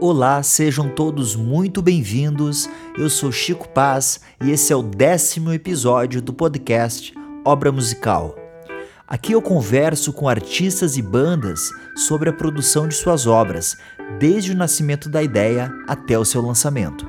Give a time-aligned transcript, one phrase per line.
[0.00, 2.70] Olá, sejam todos muito bem-vindos.
[2.96, 7.12] Eu sou Chico Paz e esse é o décimo episódio do podcast
[7.44, 8.36] Obra Musical.
[9.08, 13.76] Aqui eu converso com artistas e bandas sobre a produção de suas obras,
[14.20, 17.04] desde o nascimento da ideia até o seu lançamento.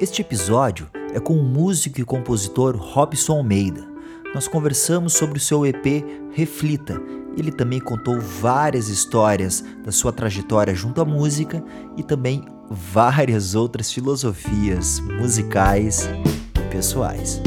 [0.00, 3.88] Este episódio é com o músico e compositor Robson Almeida.
[4.34, 7.00] Nós conversamos sobre o seu EP Reflita
[7.36, 11.62] ele também contou várias histórias da sua trajetória junto à música
[11.96, 16.08] e também várias outras filosofias musicais
[16.56, 17.40] e pessoais.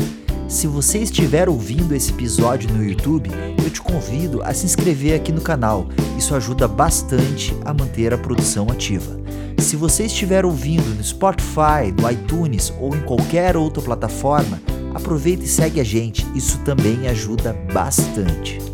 [0.48, 3.30] Se você estiver ouvindo esse episódio no YouTube,
[3.64, 5.88] eu te convido a se inscrever aqui no canal.
[6.18, 9.20] Isso ajuda bastante a manter a produção ativa.
[9.58, 14.62] Se você estiver ouvindo no Spotify, no iTunes ou em qualquer outra plataforma,
[14.94, 16.28] aproveita e segue a gente.
[16.36, 18.73] Isso também ajuda bastante.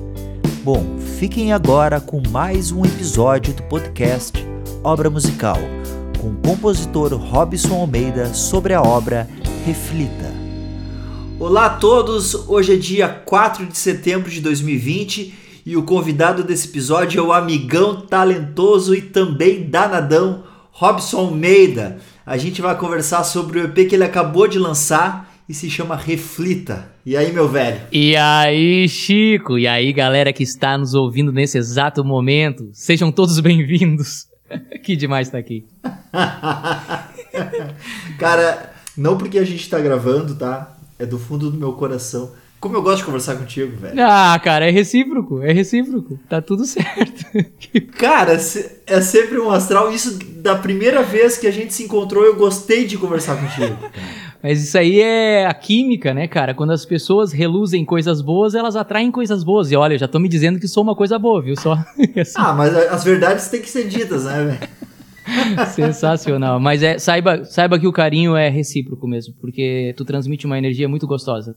[0.71, 4.37] Bom, fiquem agora com mais um episódio do podcast
[4.83, 5.57] Obra Musical,
[6.21, 9.27] com o compositor Robson Almeida sobre a obra
[9.65, 10.31] Reflita.
[11.39, 15.33] Olá a todos, hoje é dia 4 de setembro de 2020
[15.65, 21.97] e o convidado desse episódio é o amigão talentoso e também danadão Robson Almeida.
[22.23, 25.95] A gente vai conversar sobre o EP que ele acabou de lançar e se chama
[25.95, 26.91] Reflita.
[27.03, 27.81] E aí, meu velho?
[27.91, 29.57] E aí, Chico?
[29.57, 32.69] E aí, galera que está nos ouvindo nesse exato momento?
[32.71, 34.27] Sejam todos bem-vindos.
[34.83, 35.65] que demais estar tá aqui.
[38.19, 40.77] Cara, não porque a gente está gravando, tá?
[40.99, 42.31] É do fundo do meu coração.
[42.59, 43.95] Como eu gosto de conversar contigo, velho.
[44.03, 46.19] Ah, cara, é recíproco, é recíproco.
[46.27, 47.25] Tá tudo certo.
[47.97, 49.93] cara, é sempre um astral.
[49.93, 53.77] Isso da primeira vez que a gente se encontrou, eu gostei de conversar contigo.
[54.41, 56.53] Mas isso aí é a química, né, cara?
[56.53, 59.69] Quando as pessoas reluzem coisas boas, elas atraem coisas boas.
[59.71, 61.57] E olha, eu já tô me dizendo que sou uma coisa boa, viu?
[61.57, 61.73] Só.
[62.19, 62.33] assim.
[62.37, 65.67] Ah, mas as verdades têm que ser ditas, né, velho?
[65.75, 66.59] Sensacional.
[66.59, 70.87] Mas é, saiba, saiba que o carinho é recíproco mesmo, porque tu transmite uma energia
[70.87, 71.55] muito gostosa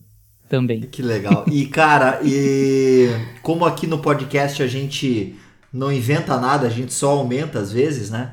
[0.48, 0.82] também.
[0.82, 1.44] Que legal.
[1.50, 3.09] E, cara, e
[3.42, 5.34] como aqui no podcast a gente
[5.72, 8.32] não inventa nada, a gente só aumenta às vezes, né?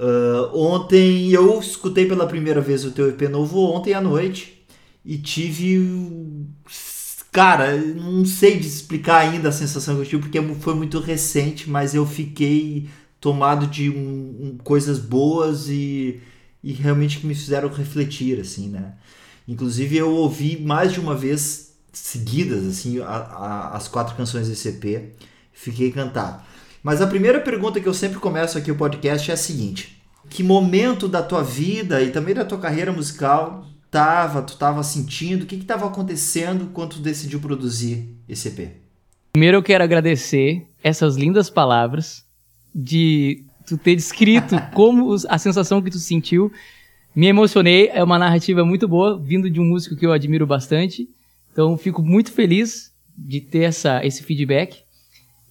[0.00, 4.64] Uh, ontem eu escutei pela primeira vez o teu EP novo ontem à noite
[5.04, 6.46] e tive.
[7.30, 11.94] Cara, não sei explicar ainda a sensação que eu tive porque foi muito recente, mas
[11.94, 12.88] eu fiquei
[13.20, 13.94] tomado de um,
[14.40, 16.20] um, coisas boas e,
[16.64, 18.94] e realmente que me fizeram refletir, assim, né?
[19.46, 24.68] Inclusive eu ouvi mais de uma vez seguidas, assim, a, a, as quatro canções desse
[24.68, 25.12] EP,
[25.52, 26.42] fiquei encantado.
[26.82, 30.42] Mas a primeira pergunta que eu sempre começo aqui o podcast é a seguinte: que
[30.42, 35.42] momento da tua vida e também da tua carreira musical tava, tu tava sentindo?
[35.42, 38.70] O que estava acontecendo quando tu decidiu produzir esse EP?
[39.32, 42.24] Primeiro eu quero agradecer essas lindas palavras
[42.74, 46.50] de tu ter descrito como a sensação que tu sentiu.
[47.14, 51.08] Me emocionei, é uma narrativa muito boa, vindo de um músico que eu admiro bastante.
[51.52, 54.84] Então fico muito feliz de ter essa, esse feedback.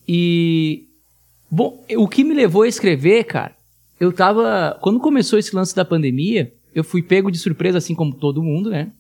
[0.08, 0.89] E
[1.52, 3.56] Bom, o que me levou a escrever, cara,
[4.00, 4.78] eu tava.
[4.82, 8.70] Quando começou esse lance da pandemia, eu fui pego de surpresa, assim como todo mundo,
[8.70, 8.92] né?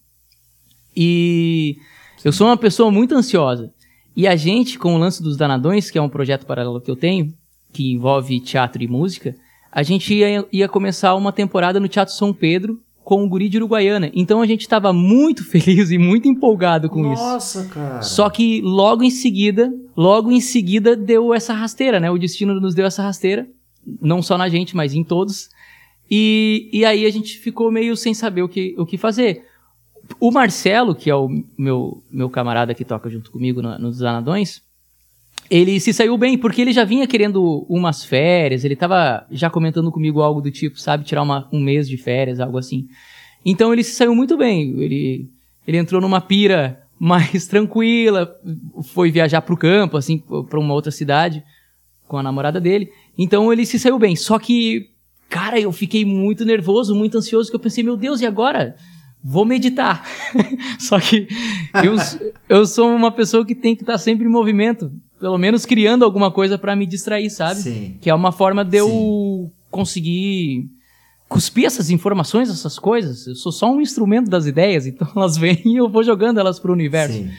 [0.95, 1.77] E
[2.23, 3.71] eu sou uma pessoa muito ansiosa.
[4.15, 6.95] E a gente, com o lance dos Danadões, que é um projeto paralelo que eu
[6.95, 7.33] tenho,
[7.71, 9.35] que envolve teatro e música,
[9.71, 13.57] a gente ia, ia começar uma temporada no Teatro São Pedro, com o guri de
[13.57, 14.11] Uruguaiana.
[14.13, 17.57] Então a gente estava muito feliz e muito empolgado com Nossa, isso.
[17.57, 18.01] Nossa, cara.
[18.03, 22.11] Só que logo em seguida, logo em seguida deu essa rasteira, né?
[22.11, 23.49] O destino nos deu essa rasteira,
[23.99, 25.49] não só na gente, mas em todos.
[26.09, 29.43] E, e aí a gente ficou meio sem saber o que, o que fazer.
[30.19, 31.27] O Marcelo, que é o
[31.57, 34.61] meu, meu camarada que toca junto comigo no, nos Anadões,
[35.49, 39.91] ele se saiu bem, porque ele já vinha querendo umas férias, ele estava já comentando
[39.91, 42.87] comigo algo do tipo, sabe, tirar uma, um mês de férias, algo assim.
[43.43, 45.29] Então ele se saiu muito bem, ele,
[45.67, 48.31] ele entrou numa pira mais tranquila,
[48.93, 51.43] foi viajar para o campo, assim, para uma outra cidade
[52.07, 52.89] com a namorada dele.
[53.17, 54.15] Então ele se saiu bem.
[54.15, 54.89] Só que,
[55.29, 58.75] cara, eu fiquei muito nervoso, muito ansioso, que eu pensei, meu Deus, e agora?
[59.23, 60.05] Vou meditar.
[60.77, 61.27] Só que
[61.83, 61.95] eu,
[62.49, 66.31] eu sou uma pessoa que tem que estar sempre em movimento pelo menos criando alguma
[66.31, 67.61] coisa para me distrair, sabe?
[67.61, 67.97] Sim.
[68.01, 69.51] Que é uma forma de eu Sim.
[69.69, 70.69] conseguir
[71.27, 73.27] cuspir essas informações, essas coisas.
[73.27, 76.59] Eu sou só um instrumento das ideias, então elas vêm e eu vou jogando elas
[76.59, 77.17] pro universo.
[77.17, 77.31] Sim.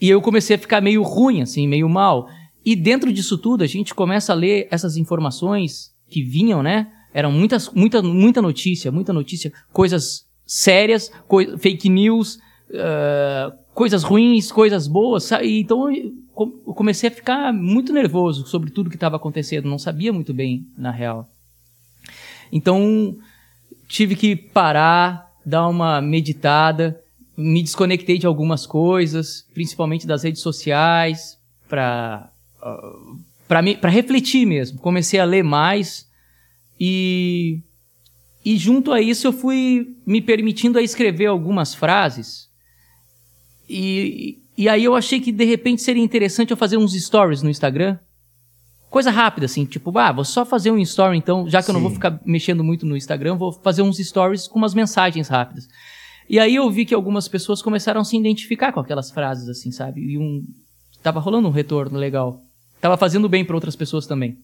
[0.00, 2.28] E eu comecei a ficar meio ruim, assim, meio mal.
[2.64, 6.88] E dentro disso tudo, a gente começa a ler essas informações que vinham, né?
[7.14, 12.36] Eram muitas, muita, muita notícia, muita notícia, coisas sérias, coi fake news,
[12.70, 15.24] uh, coisas ruins, coisas boas.
[15.24, 15.60] Sabe?
[15.60, 20.32] Então eu comecei a ficar muito nervoso sobre tudo que estava acontecendo, não sabia muito
[20.32, 21.28] bem, na real.
[22.50, 23.16] Então,
[23.88, 27.00] tive que parar, dar uma meditada,
[27.36, 31.38] me desconectei de algumas coisas, principalmente das redes sociais,
[31.68, 32.30] para
[32.62, 34.78] uh, para refletir mesmo.
[34.78, 36.08] Comecei a ler mais
[36.78, 37.60] e
[38.44, 42.50] e junto a isso eu fui me permitindo a escrever algumas frases.
[43.74, 47.48] E, e aí eu achei que de repente seria interessante eu fazer uns stories no
[47.48, 47.98] Instagram.
[48.90, 51.70] Coisa rápida, assim, tipo, ah, vou só fazer um story então, já que Sim.
[51.70, 55.28] eu não vou ficar mexendo muito no Instagram, vou fazer uns stories com umas mensagens
[55.28, 55.66] rápidas.
[56.28, 59.72] E aí eu vi que algumas pessoas começaram a se identificar com aquelas frases, assim,
[59.72, 60.02] sabe?
[60.02, 60.44] E um.
[61.02, 62.42] Tava rolando um retorno legal.
[62.80, 64.38] Tava fazendo bem para outras pessoas também.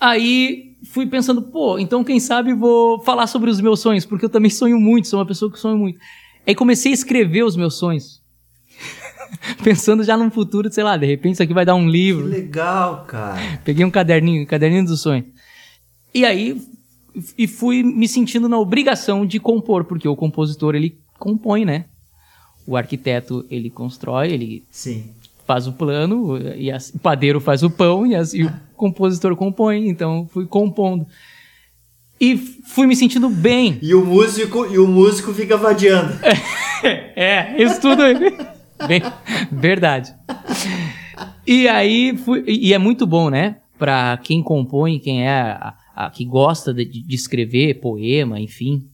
[0.00, 4.30] Aí fui pensando, pô, então quem sabe vou falar sobre os meus sonhos, porque eu
[4.30, 5.98] também sonho muito, sou uma pessoa que sonho muito.
[6.46, 8.20] Aí comecei a escrever os meus sonhos.
[9.62, 12.24] Pensando já num futuro, sei lá, de repente isso aqui vai dar um livro.
[12.24, 13.60] Que legal, cara.
[13.64, 15.26] Peguei um caderninho, um caderninho dos sonhos.
[16.12, 16.60] E aí
[17.36, 21.86] e fui me sentindo na obrigação de compor, porque o compositor ele compõe, né?
[22.66, 25.10] O arquiteto ele constrói, ele Sim.
[25.46, 29.34] faz o plano, e as, o padeiro faz o pão e, as, e o compositor
[29.36, 29.88] compõe.
[29.88, 31.06] Então fui compondo.
[32.20, 33.78] E fui me sentindo bem.
[33.80, 36.12] E o músico, e o músico fica vadiando.
[37.16, 38.02] é, isso tudo.
[38.86, 39.02] bem,
[39.50, 40.14] verdade.
[41.46, 43.56] E aí fui, e é muito bom, né?
[43.78, 48.84] Para quem compõe, quem é a, a, que gosta de, de escrever poema, enfim,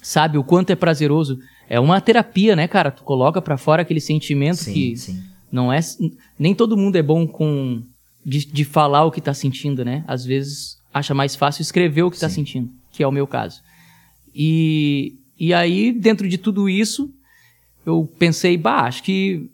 [0.00, 1.38] sabe o quanto é prazeroso.
[1.68, 2.90] É uma terapia, né, cara?
[2.90, 5.22] Tu coloca para fora aquele sentimento sim, que sim.
[5.52, 5.80] não é
[6.38, 7.82] nem todo mundo é bom com
[8.24, 10.02] de, de falar o que tá sentindo, né?
[10.06, 12.34] Às vezes acha mais fácil escrever o que tá sim.
[12.34, 13.60] tá sentindo, que é o meu caso.
[14.34, 17.12] E e aí dentro de tudo isso,
[17.84, 19.50] eu pensei, bah, acho que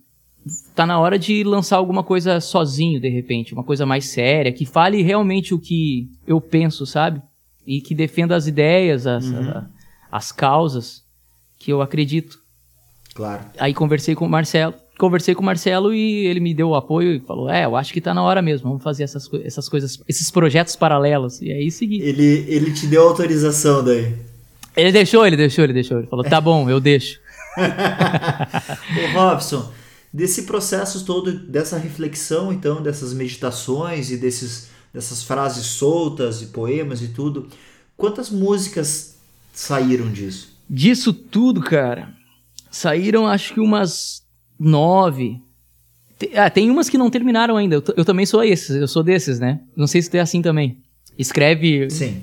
[0.74, 4.64] tá na hora de lançar alguma coisa sozinho, de repente, uma coisa mais séria, que
[4.64, 7.20] fale realmente o que eu penso, sabe?
[7.66, 9.50] E que defenda as ideias, as, uhum.
[9.50, 9.66] a,
[10.10, 11.04] as causas
[11.58, 12.38] que eu acredito.
[13.14, 13.44] Claro.
[13.58, 17.14] Aí conversei com o Marcelo, conversei com o Marcelo e ele me deu o apoio
[17.14, 19.98] e falou: "É, eu acho que tá na hora mesmo, vamos fazer essas, essas coisas,
[20.06, 21.40] esses projetos paralelos".
[21.40, 22.00] E aí segui.
[22.02, 24.14] Ele ele te deu autorização daí.
[24.76, 25.98] Ele deixou, ele deixou, ele deixou.
[25.98, 27.18] Ele falou: "Tá bom, eu deixo".
[27.56, 29.72] Ô Robson,
[30.12, 37.02] desse processo todo, dessa reflexão, então, dessas meditações e desses, dessas frases soltas e poemas
[37.02, 37.48] e tudo,
[37.96, 39.16] quantas músicas
[39.52, 40.56] saíram disso?
[40.68, 42.14] Disso tudo, cara,
[42.70, 44.19] saíram acho que umas
[44.60, 45.40] nove.
[46.34, 47.76] Ah, tem umas que não terminaram ainda.
[47.76, 49.60] Eu, eu também sou esses, eu sou desses, né?
[49.74, 50.76] Não sei se tu é assim também.
[51.18, 51.90] Escreve.
[51.90, 52.22] Sim.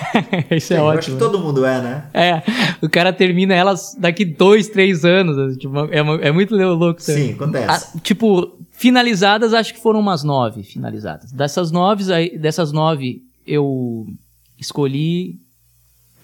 [0.50, 0.98] Isso é Sim, ótimo.
[0.98, 2.04] acho que todo mundo é, né?
[2.14, 2.42] É.
[2.80, 5.56] O cara termina elas daqui dois, três anos.
[5.56, 7.02] Tipo, é, é muito louco.
[7.02, 7.28] Também.
[7.28, 7.96] Sim, acontece.
[7.96, 11.32] A, tipo, finalizadas, acho que foram umas nove finalizadas.
[11.32, 12.04] Dessas nove,
[12.38, 14.06] dessas nove, eu
[14.58, 15.38] escolhi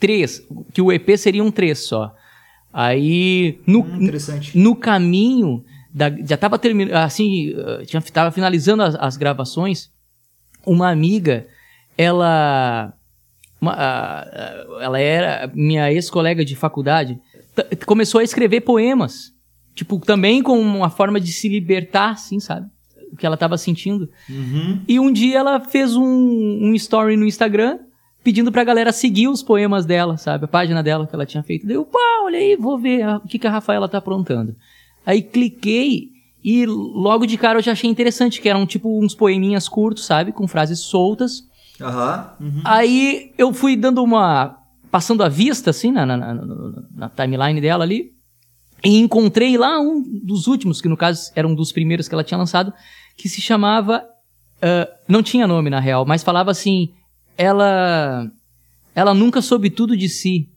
[0.00, 0.42] três.
[0.72, 2.14] Que o EP seria um três só.
[2.80, 4.08] Aí, no, hum,
[4.54, 7.52] no caminho, da, já tava terminando, assim,
[7.84, 9.90] tinha, tava finalizando as, as gravações,
[10.64, 11.48] uma amiga
[11.96, 12.94] ela
[13.60, 14.25] uma,
[14.80, 17.19] ela era minha ex-colega de faculdade,
[17.84, 19.32] começou a escrever poemas.
[19.75, 22.69] Tipo, também com uma forma de se libertar, assim, sabe?
[23.12, 24.08] O que ela estava sentindo.
[24.30, 24.82] Uhum.
[24.86, 27.80] E um dia ela fez um, um story no Instagram
[28.28, 30.44] pedindo pra galera seguir os poemas dela, sabe?
[30.44, 31.66] A página dela que ela tinha feito.
[31.66, 34.54] Deu, pá, olha aí, vou ver o que, que a Rafaela tá aprontando.
[35.06, 36.11] Aí cliquei
[36.44, 40.30] e logo de cara eu já achei interessante, que eram tipo uns poeminhas curtos, sabe?
[40.30, 41.44] Com frases soltas.
[42.38, 42.61] Uhum.
[42.66, 44.58] Aí eu fui dando uma.
[44.90, 46.35] passando a vista, assim, na, na, na,
[46.94, 48.12] na, timeline dela ali.
[48.85, 52.23] E encontrei lá um dos últimos, que no caso era um dos primeiros que ela
[52.23, 52.75] tinha lançado,
[53.16, 54.04] que se chamava.
[54.58, 56.92] Uh, não tinha nome na real, mas falava assim.
[57.38, 58.30] Ela.
[58.95, 60.50] Ela nunca soube tudo de si.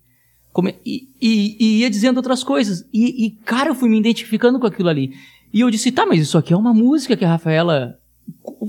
[0.85, 2.83] E, e, e, ia dizendo outras coisas.
[2.91, 5.13] E, e, cara, eu fui me identificando com aquilo ali.
[5.53, 7.97] E eu disse, tá, mas isso aqui é uma música que a Rafaela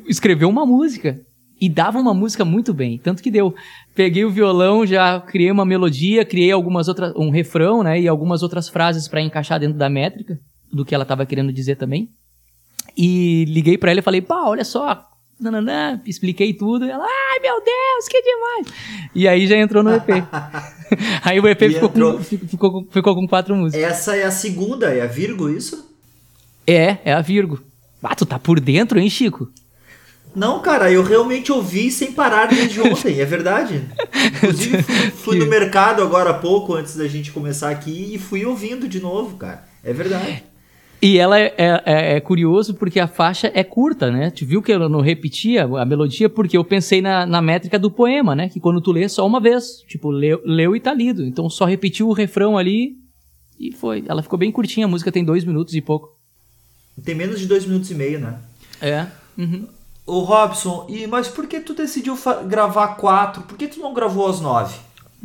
[0.07, 1.21] escreveu uma música
[1.61, 3.55] e dava uma música muito bem, tanto que deu.
[3.95, 8.43] Peguei o violão, já criei uma melodia, criei algumas outras, um refrão, né, e algumas
[8.43, 10.41] outras frases para encaixar dentro da métrica
[10.73, 12.11] do que ela estava querendo dizer também.
[12.97, 15.05] E liguei para ela e falei: "Pá, olha só,
[15.39, 16.85] nananã, expliquei tudo".
[16.85, 18.67] Ela: "Ai, meu Deus, que demais".
[19.15, 20.09] E aí já entrou no EP.
[21.25, 23.83] aí o EP ficou com, ficou, ficou com quatro músicas.
[23.83, 25.91] Essa é a segunda, é a Virgo isso?
[26.67, 27.61] É, é a Virgo.
[28.03, 29.51] Ah, tu tá por dentro, hein, Chico?
[30.35, 33.87] Não, cara, eu realmente ouvi sem parar desde ontem, é verdade.
[34.37, 38.45] Inclusive, fui, fui no mercado agora há pouco, antes da gente começar aqui, e fui
[38.45, 39.65] ouvindo de novo, cara.
[39.85, 40.45] É verdade.
[41.03, 44.31] E ela é, é, é, curioso porque a faixa é curta, né?
[44.31, 47.91] Tu viu que eu não repetia a melodia porque eu pensei na, na métrica do
[47.91, 48.49] poema, né?
[48.49, 51.27] Que quando tu lê só uma vez, tipo, leu, leu e tá lido.
[51.27, 52.97] Então só repetiu o refrão ali
[53.59, 54.05] e foi.
[54.07, 56.17] Ela ficou bem curtinha, a música tem dois minutos e pouco.
[57.05, 58.39] Tem menos de dois minutos e meio, né?
[58.81, 59.07] É.
[59.37, 59.67] Uhum.
[60.07, 62.17] Ô Robson, e, mas por que tu decidiu
[62.47, 63.43] gravar quatro?
[63.43, 64.77] Por que tu não gravou as nove?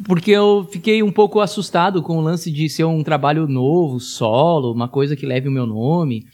[0.05, 4.71] Porque eu fiquei um pouco assustado com o lance de ser um trabalho novo, solo,
[4.71, 6.27] uma coisa que leve o meu nome.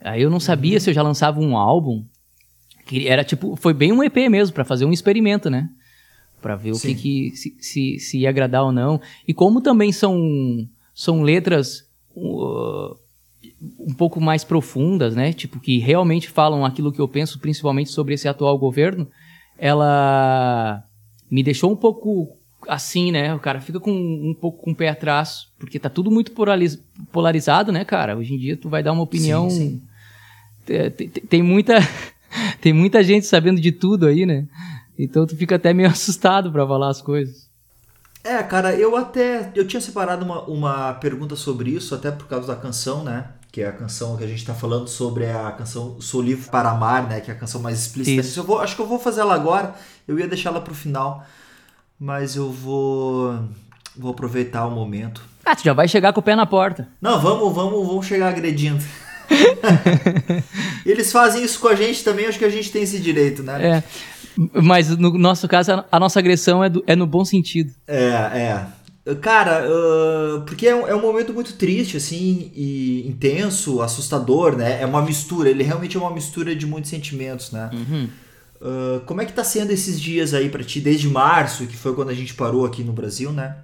[0.00, 0.80] Aí eu não sabia uhum.
[0.80, 2.04] se eu já lançava um álbum.
[2.86, 5.68] Que era tipo, foi bem um EP mesmo, para fazer um experimento, né?
[6.40, 6.92] Para ver Sim.
[6.92, 9.00] o que, que se, se, se, ia agradar ou não.
[9.26, 10.16] E como também são,
[10.94, 12.96] são letras uh,
[13.80, 15.32] um pouco mais profundas, né?
[15.32, 19.08] Tipo, que realmente falam aquilo que eu penso, principalmente sobre esse atual governo,
[19.58, 20.84] ela
[21.28, 22.37] me deixou um pouco
[22.68, 23.34] assim, né?
[23.34, 26.32] O cara fica com um pouco com o pé atrás, porque tá tudo muito
[27.10, 28.16] polarizado, né, cara?
[28.16, 29.48] Hoje em dia tu vai dar uma opinião.
[29.48, 29.80] Sim,
[30.66, 30.90] sim.
[30.90, 31.74] Tem, tem, muita
[32.60, 34.46] tem muita gente sabendo de tudo aí, né?
[34.98, 37.48] Então tu fica até meio assustado para falar as coisas.
[38.22, 42.48] É, cara, eu até eu tinha separado uma, uma pergunta sobre isso, até por causa
[42.48, 43.30] da canção, né?
[43.50, 46.70] Que é a canção que a gente tá falando sobre a canção Sou Livre para
[46.70, 47.20] Amar, né?
[47.22, 48.20] Que é a canção mais explícita.
[48.20, 48.40] Isso.
[48.40, 49.74] Eu vou, acho que eu vou fazer ela agora.
[50.06, 51.24] Eu ia deixar ela pro final
[51.98, 53.38] mas eu vou
[53.96, 55.22] vou aproveitar o momento.
[55.44, 56.88] Ah, tu já vai chegar com o pé na porta.
[57.00, 58.84] Não, vamos, vamos, vamos chegar agredindo.
[60.86, 63.78] Eles fazem isso com a gente também, acho que a gente tem esse direito, né?
[63.78, 63.82] É.
[64.62, 67.72] Mas no nosso caso, a nossa agressão é, do, é no bom sentido.
[67.86, 68.66] É,
[69.06, 69.14] é.
[69.16, 74.82] Cara, uh, porque é um, é um, momento muito triste, assim, e intenso, assustador, né?
[74.82, 77.70] É uma mistura, ele realmente é uma mistura de muitos sentimentos, né?
[77.72, 78.08] Uhum.
[78.60, 81.94] Uh, como é que tá sendo esses dias aí para ti, desde março, que foi
[81.94, 83.56] quando a gente parou aqui no Brasil, né?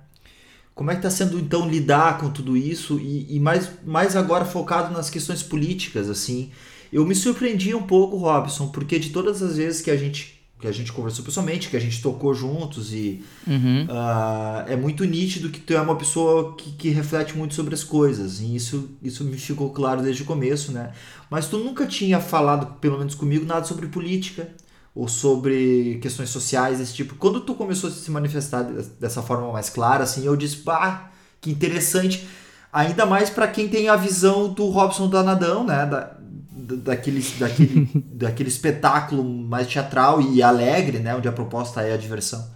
[0.75, 4.45] Como é que tá sendo então lidar com tudo isso e, e mais, mais agora
[4.45, 6.51] focado nas questões políticas, assim?
[6.93, 10.69] Eu me surpreendi um pouco, Robson, porque de todas as vezes que a gente que
[10.69, 13.85] a gente conversou pessoalmente, que a gente tocou juntos e uhum.
[13.85, 17.85] uh, é muito nítido que tu é uma pessoa que, que, reflete muito sobre as
[17.85, 20.93] coisas e isso, isso me ficou claro desde o começo, né?
[21.29, 24.49] Mas tu nunca tinha falado, pelo menos comigo, nada sobre política,
[24.95, 27.17] ou sobre questões sociais, esse tipo.
[27.17, 31.11] Quando tu começou a se manifestar dessa forma mais clara, assim, eu disse, pá,
[31.41, 32.29] que interessante.
[32.73, 35.85] Ainda mais para quem tem a visão do Robson Danadão, né?
[35.87, 36.17] Da,
[36.51, 41.15] daquele, daquele, daquele espetáculo mais teatral e alegre, né?
[41.15, 42.53] Onde a proposta é a diversão.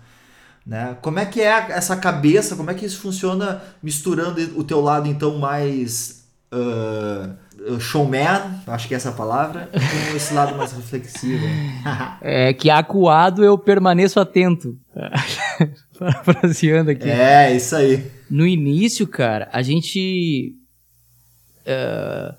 [0.64, 0.96] Né?
[1.00, 5.08] Como é que é essa cabeça, como é que isso funciona misturando o teu lado,
[5.08, 6.24] então, mais...
[6.52, 7.34] Uh,
[7.80, 11.44] showman, acho que é essa palavra, com esse lado mais reflexivo.
[12.20, 14.76] é que acuado eu permaneço atento.
[15.98, 17.08] Parafraseando aqui.
[17.08, 18.10] É, isso aí.
[18.30, 20.54] No início, cara, a gente.
[21.66, 22.34] Uh,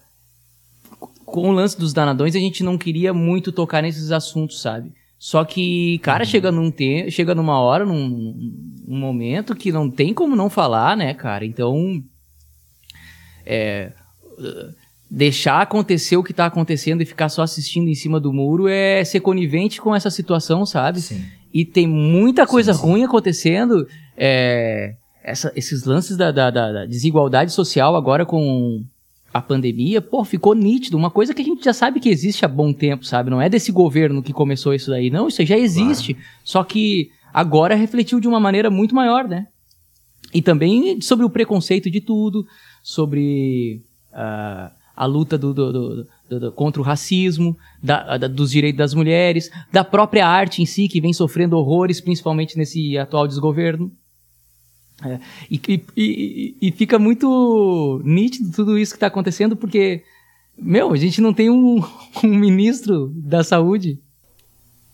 [1.25, 4.91] com o lance dos danadões, a gente não queria muito tocar nesses assuntos, sabe?
[5.17, 6.29] Só que, cara, uhum.
[6.29, 8.33] chega num te chega numa hora, num,
[8.88, 11.45] num momento que não tem como não falar, né, cara?
[11.45, 12.01] Então.
[13.45, 13.91] É,
[15.10, 19.04] deixar acontecer o que tá acontecendo e ficar só assistindo em cima do muro é
[19.04, 21.01] ser conivente com essa situação, sabe?
[21.01, 21.25] Sim.
[21.51, 22.86] E tem muita coisa sim, sim.
[22.86, 23.88] ruim acontecendo.
[24.16, 28.84] É, essa, esses lances da, da, da, desigualdade social agora com
[29.34, 30.98] a pandemia, pô, ficou nítido.
[30.98, 33.30] Uma coisa que a gente já sabe que existe há bom tempo, sabe?
[33.30, 35.10] Não é desse governo que começou isso daí.
[35.10, 36.13] Não, isso já existe.
[36.13, 36.30] Claro.
[36.44, 39.48] Só que agora refletiu de uma maneira muito maior, né?
[40.34, 42.46] E também sobre o preconceito de tudo,
[42.84, 43.82] sobre.
[44.12, 49.50] Uh, a luta do, do, do, contra o racismo, da, da, dos direitos das mulheres,
[49.72, 53.89] da própria arte em si, que vem sofrendo horrores, principalmente nesse atual desgoverno.
[55.01, 55.18] É,
[55.50, 60.03] e, e, e, fica muito nítido tudo isso que está acontecendo, porque,
[60.58, 61.82] meu, a gente não tem um,
[62.22, 63.98] um ministro da saúde.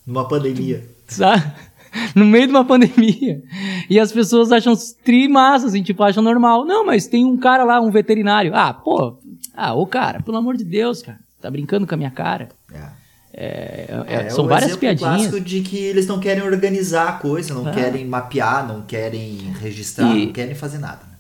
[0.06, 0.88] Numa pandemia.
[1.08, 1.52] Sabe?
[2.16, 3.42] no meio de uma pandemia.
[3.90, 4.74] E as pessoas acham
[5.04, 6.66] trimassa, assim, tipo, acham normal.
[6.66, 8.52] Não, mas tem um cara lá, um veterinário.
[8.56, 9.18] Ah, pô,
[9.54, 12.50] ah, ô cara, pelo amor de Deus, cara, tá brincando com a minha cara.
[12.74, 13.06] É.
[13.38, 15.28] É, é, é, são várias piadinhas.
[15.28, 17.74] clássico de que eles não querem organizar a coisa, não é.
[17.74, 21.02] querem mapear, não querem registrar, e, não querem fazer nada.
[21.06, 21.18] Né?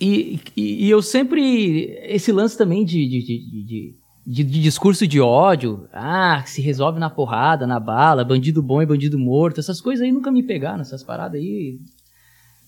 [0.00, 1.96] E, e, e, eu sempre.
[2.02, 3.94] Esse lance também de, de, de, de,
[4.26, 8.86] de, de discurso de ódio, ah, se resolve na porrada, na bala, bandido bom e
[8.86, 11.78] bandido morto, essas coisas aí nunca me pegaram, essas paradas aí.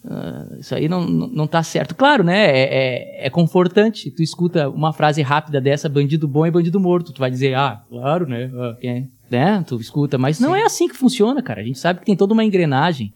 [0.04, 1.94] Uh, isso aí não, não, não tá certo.
[1.94, 2.44] Claro, né?
[2.44, 4.11] É, é, é, confortante.
[4.11, 7.11] Tu escuta uma frase rápida dessa, bandido bom e bandido morto.
[7.11, 8.50] Tu vai dizer, ah, claro, né?
[8.54, 9.64] Ah, é, né?
[9.66, 10.44] Tu escuta, mas Sim.
[10.44, 11.62] não é assim que funciona, cara.
[11.62, 13.14] A gente sabe que tem toda uma engrenagem.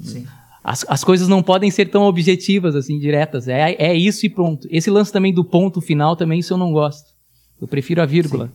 [0.00, 0.26] Sim.
[0.64, 3.46] as, as coisas não podem ser tão objetivas, assim, diretas.
[3.46, 4.66] É, é isso e pronto.
[4.70, 7.15] Esse lance também do ponto final, também, isso eu não gosto.
[7.60, 8.52] Eu prefiro a vírgula.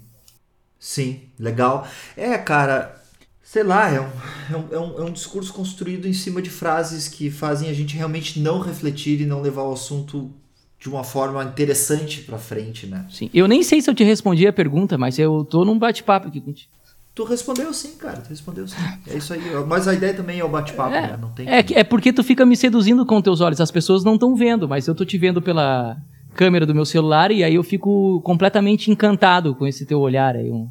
[0.79, 1.87] Sim, Sim legal.
[2.15, 3.01] É, cara,
[3.43, 4.09] sei lá, é um,
[4.49, 7.73] é, um, é, um, é um discurso construído em cima de frases que fazem a
[7.73, 10.31] gente realmente não refletir e não levar o assunto
[10.79, 13.05] de uma forma interessante para frente, né?
[13.11, 13.29] Sim.
[13.33, 16.41] Eu nem sei se eu te respondi a pergunta, mas eu tô num bate-papo aqui
[16.41, 16.71] contigo.
[17.13, 18.17] Tu respondeu sim, cara.
[18.21, 18.77] Tu respondeu sim.
[19.05, 19.41] É isso aí.
[19.67, 21.17] Mas a ideia também é o bate-papo, é, né?
[21.21, 21.75] Não tem é, que...
[21.75, 23.59] é porque tu fica me seduzindo com teus olhos.
[23.59, 25.97] As pessoas não estão vendo, mas eu tô te vendo pela
[26.33, 30.49] câmera do meu celular e aí eu fico completamente encantado com esse teu olhar aí.
[30.49, 30.69] Um...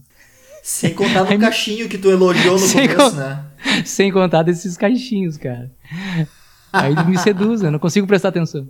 [0.63, 3.45] Sem contar no cachinho que tu elogiou no começo, né?
[3.85, 5.71] Sem contar desses cachinhos, cara.
[6.73, 8.69] Aí me seduz, eu não consigo prestar atenção.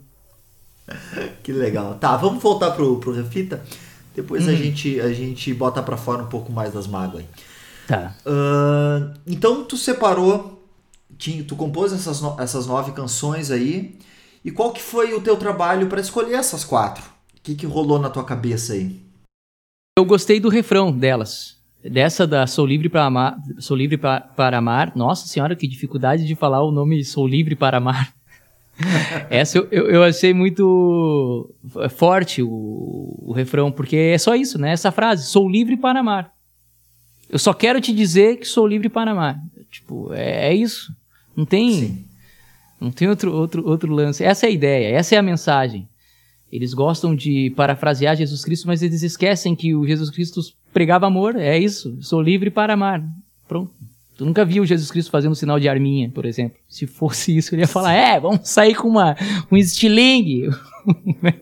[1.43, 1.95] Que legal.
[1.95, 3.63] Tá, vamos voltar pro, pro Reflita.
[4.15, 4.57] Depois a, uhum.
[4.57, 7.25] gente, a gente bota para fora um pouco mais das mágoas.
[7.87, 8.15] Tá.
[8.27, 10.65] Uh, então tu separou,
[11.47, 13.99] tu compôs essas, no, essas nove canções aí.
[14.45, 17.05] E qual que foi o teu trabalho para escolher essas quatro?
[17.37, 19.01] O que, que rolou na tua cabeça aí?
[19.99, 21.59] Eu gostei do refrão delas.
[21.83, 24.93] Dessa da Sou Livre para Amar, Sou Livre pra, para Amar.
[24.95, 28.15] Nossa senhora, que dificuldade de falar o nome Sou Livre para Amar.
[29.29, 31.55] Essa eu, eu, eu, achei muito
[31.91, 34.73] forte o, o refrão, porque é só isso, né?
[34.73, 36.33] Essa frase, sou livre para amar.
[37.29, 39.39] Eu só quero te dizer que sou livre para amar.
[39.71, 40.95] Tipo, é, é isso.
[41.37, 41.73] Não tem.
[41.73, 42.05] Sim.
[42.81, 44.25] Não tem outro, outro, outro lance.
[44.25, 45.87] Essa é a ideia, essa é a mensagem.
[46.51, 50.41] Eles gostam de parafrasear Jesus Cristo, mas eles esquecem que o Jesus Cristo
[50.73, 51.37] pregava amor.
[51.37, 51.97] É isso.
[52.01, 53.05] Sou livre para amar.
[53.47, 53.71] Pronto.
[54.17, 56.59] Tu nunca viu Jesus Cristo fazendo um sinal de arminha, por exemplo.
[56.69, 59.17] Se fosse isso, ele ia falar: é, vamos sair com uma,
[59.51, 60.51] um estilingue.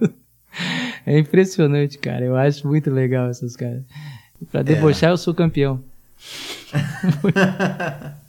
[1.07, 2.25] é impressionante, cara.
[2.25, 3.83] Eu acho muito legal essas caras.
[4.52, 5.12] Pra debochar, é.
[5.12, 5.83] eu sou campeão.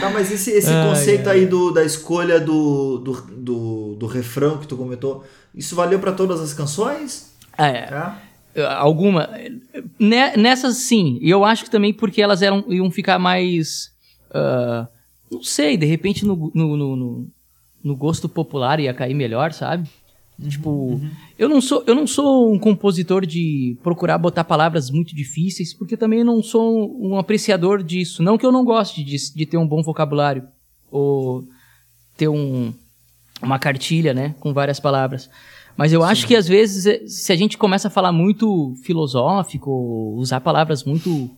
[0.00, 4.66] tá, mas esse, esse conceito aí do, da escolha do, do, do, do, refrão que
[4.66, 7.34] tu comentou, isso valeu para todas as canções?
[7.58, 7.88] É.
[8.54, 8.64] é.
[8.64, 9.30] Alguma.
[9.98, 11.18] Nessas sim.
[11.20, 13.92] E eu acho que também porque elas eram, iam ficar mais.
[14.30, 14.88] Uh,
[15.30, 17.28] não sei, de repente no, no, no,
[17.84, 19.88] no gosto popular ia cair melhor, sabe?
[20.42, 21.10] Uhum, tipo, uhum.
[21.38, 25.96] eu não sou eu não sou um compositor de procurar botar palavras muito difíceis, porque
[25.96, 28.22] também não sou um apreciador disso.
[28.22, 30.44] Não que eu não goste de, de ter um bom vocabulário
[30.90, 31.44] ou
[32.16, 32.72] ter um,
[33.42, 35.28] uma cartilha, né, com várias palavras.
[35.76, 36.06] Mas eu Sim.
[36.08, 39.70] acho que às vezes eh, se a gente começa a falar muito filosófico,
[40.16, 41.30] usar palavras muito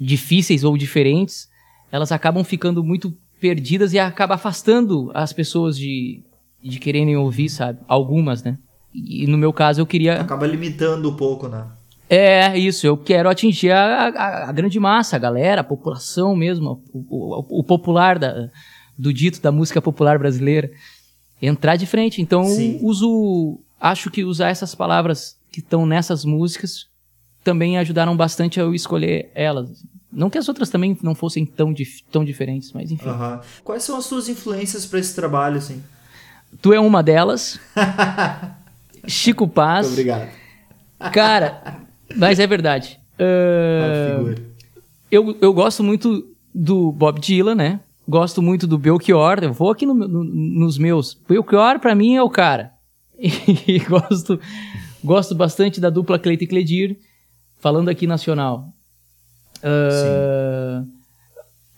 [0.00, 1.48] difíceis ou diferentes,
[1.90, 6.22] elas acabam ficando muito perdidas e acaba afastando as pessoas de
[6.62, 7.80] de quererem ouvir, sabe?
[7.88, 8.58] Algumas, né?
[8.94, 10.20] E no meu caso eu queria.
[10.20, 11.66] Acaba limitando um pouco, né?
[12.08, 12.86] É, isso.
[12.86, 17.60] Eu quero atingir a, a, a grande massa, a galera, a população mesmo, o, o,
[17.60, 18.50] o, popular da,
[18.98, 20.70] do dito da música popular brasileira.
[21.40, 22.20] Entrar de frente.
[22.20, 22.44] Então,
[22.82, 23.58] uso.
[23.80, 26.86] Acho que usar essas palavras que estão nessas músicas
[27.42, 29.84] também ajudaram bastante a eu escolher elas.
[30.12, 33.08] Não que as outras também não fossem tão, dif tão diferentes, mas enfim.
[33.08, 33.40] Uhum.
[33.64, 35.82] Quais são as suas influências para esse trabalho, assim?
[36.60, 37.58] Tu é uma delas.
[39.06, 39.86] Chico Paz.
[39.86, 40.30] Muito obrigado.
[41.12, 41.80] Cara,
[42.16, 43.00] mas é verdade.
[43.14, 44.34] Uh,
[45.10, 47.80] eu, eu gosto muito do Bob Dylan, né?
[48.08, 49.38] Gosto muito do Belchior.
[49.42, 51.14] Eu vou aqui no, no, nos meus.
[51.28, 52.72] Belchior, pra mim, é o cara.
[53.22, 54.40] E gosto,
[55.02, 56.98] gosto bastante da dupla Cleito e Cledir,
[57.60, 58.68] falando aqui nacional.
[59.58, 60.86] Uh,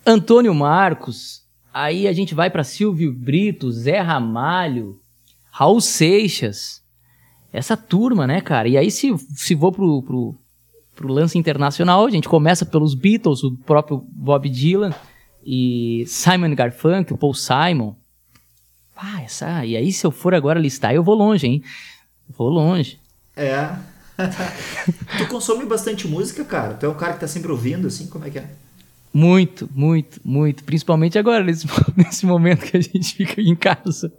[0.06, 1.43] Antônio Marcos,
[1.74, 5.00] Aí a gente vai para Silvio Brito, Zé Ramalho,
[5.50, 6.80] Raul Seixas.
[7.52, 8.68] Essa turma, né, cara?
[8.68, 10.36] E aí se, se vou pro, pro,
[10.94, 14.94] pro lance internacional, a gente começa pelos Beatles, o próprio Bob Dylan
[15.44, 17.96] e Simon Garfunkel, Paul Simon.
[18.96, 21.62] Ah, essa, e aí se eu for agora listar, eu vou longe, hein?
[22.28, 23.00] Vou longe.
[23.34, 23.74] É.
[25.18, 26.74] tu consome bastante música, cara?
[26.74, 28.06] Tu é um cara que tá sempre ouvindo, assim?
[28.06, 28.48] Como é que é?
[29.14, 30.64] Muito, muito, muito.
[30.64, 34.12] Principalmente agora, nesse, nesse momento que a gente fica em casa.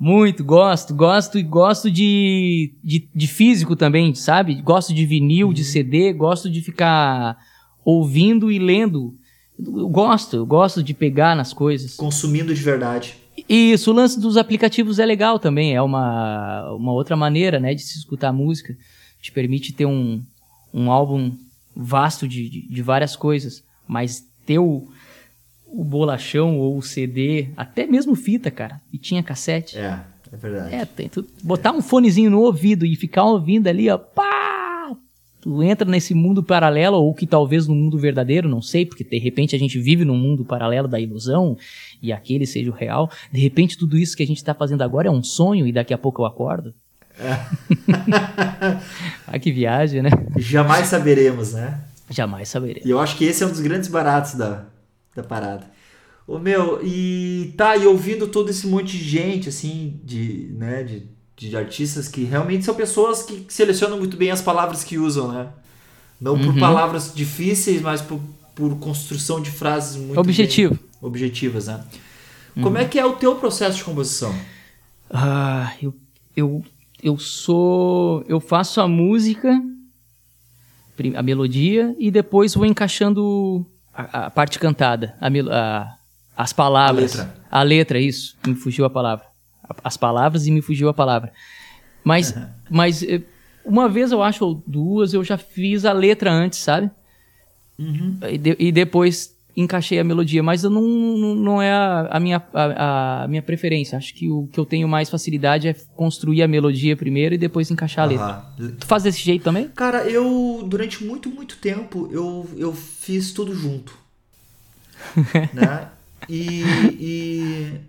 [0.00, 4.54] Muito, gosto, gosto e gosto de, de, de, físico também, sabe?
[4.54, 5.52] Gosto de vinil, uhum.
[5.52, 7.36] de CD, gosto de ficar
[7.84, 9.14] ouvindo e lendo.
[9.58, 11.94] Eu gosto, eu gosto de pegar nas coisas.
[11.94, 13.16] Consumindo de verdade.
[13.48, 17.82] Isso, o lance dos aplicativos é legal também, é uma, uma outra maneira, né, de
[17.82, 18.76] se escutar música.
[19.20, 20.22] Te permite ter um,
[20.72, 21.32] um álbum
[21.76, 23.62] vasto de, de, de várias coisas.
[23.86, 24.88] Mas ter o,
[25.66, 29.78] o bolachão ou o CD, até mesmo fita, cara, e tinha cassete.
[29.78, 30.00] É,
[30.32, 30.74] é verdade.
[30.74, 31.28] É, tem tudo.
[31.42, 31.72] Botar é.
[31.72, 34.34] um fonezinho no ouvido e ficar ouvindo ali, ó, pá!
[35.40, 39.18] Tu entra nesse mundo paralelo, ou que talvez no mundo verdadeiro, não sei, porque de
[39.18, 41.54] repente a gente vive num mundo paralelo da ilusão
[42.00, 43.10] e aquele seja o real.
[43.30, 45.92] De repente tudo isso que a gente está fazendo agora é um sonho e daqui
[45.92, 46.72] a pouco eu acordo.
[47.18, 47.38] É.
[49.26, 50.10] ah, que viagem, né?
[50.38, 51.78] Jamais saberemos, né?
[52.10, 52.86] Jamais saberemos.
[52.86, 54.66] E eu acho que esse é um dos grandes baratos da,
[55.14, 55.70] da parada.
[56.26, 61.14] Ô meu, e tá, e ouvindo todo esse monte de gente, assim, de, né, de
[61.36, 65.48] de artistas que realmente são pessoas que selecionam muito bem as palavras que usam, né?
[66.20, 66.60] Não por uhum.
[66.60, 68.20] palavras difíceis, mas por,
[68.54, 70.78] por construção de frases muito Objetivo.
[71.02, 71.84] objetivas, né?
[72.56, 72.62] Uhum.
[72.62, 74.34] Como é que é o teu processo de composição?
[75.10, 75.92] Ah, eu,
[76.36, 76.64] eu,
[77.02, 78.24] eu sou...
[78.28, 79.60] Eu faço a música,
[81.16, 85.96] a melodia, e depois vou encaixando a, a parte cantada, a, a,
[86.36, 87.18] as palavras.
[87.18, 87.44] A letra.
[87.50, 88.36] A letra, isso.
[88.46, 89.34] Me fugiu a palavra
[89.82, 91.32] as palavras e me fugiu a palavra.
[92.02, 92.46] Mas, uhum.
[92.70, 93.22] mas eh,
[93.64, 96.90] uma vez eu acho, ou duas, eu já fiz a letra antes, sabe?
[97.78, 98.18] Uhum.
[98.30, 102.42] E, de, e, depois encaixei a melodia, mas eu não, não é a, a minha,
[102.52, 103.96] a, a, minha preferência.
[103.96, 107.70] Acho que o que eu tenho mais facilidade é construir a melodia primeiro e depois
[107.70, 108.44] encaixar a letra.
[108.58, 108.76] Uhum.
[108.78, 109.68] Tu faz desse jeito também?
[109.68, 113.96] Cara, eu, durante muito, muito tempo, eu, eu fiz tudo junto.
[115.52, 115.88] né?
[116.28, 116.62] E,
[116.98, 117.80] e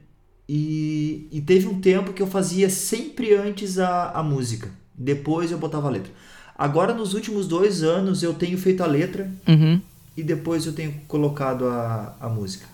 [0.48, 4.70] e, e teve um tempo que eu fazia sempre antes a, a música.
[4.94, 6.12] Depois eu botava a letra.
[6.58, 9.82] Agora, nos últimos dois anos, eu tenho feito a letra uhum.
[10.16, 12.68] E depois eu tenho colocado a, a música.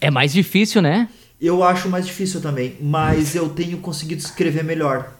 [0.00, 1.08] É mais difícil, né?
[1.40, 5.12] Eu acho mais difícil também, mas eu tenho conseguido escrever melhor.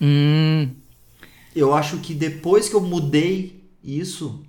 [0.00, 0.68] Hum.
[1.54, 4.42] Eu acho que depois que eu mudei isso,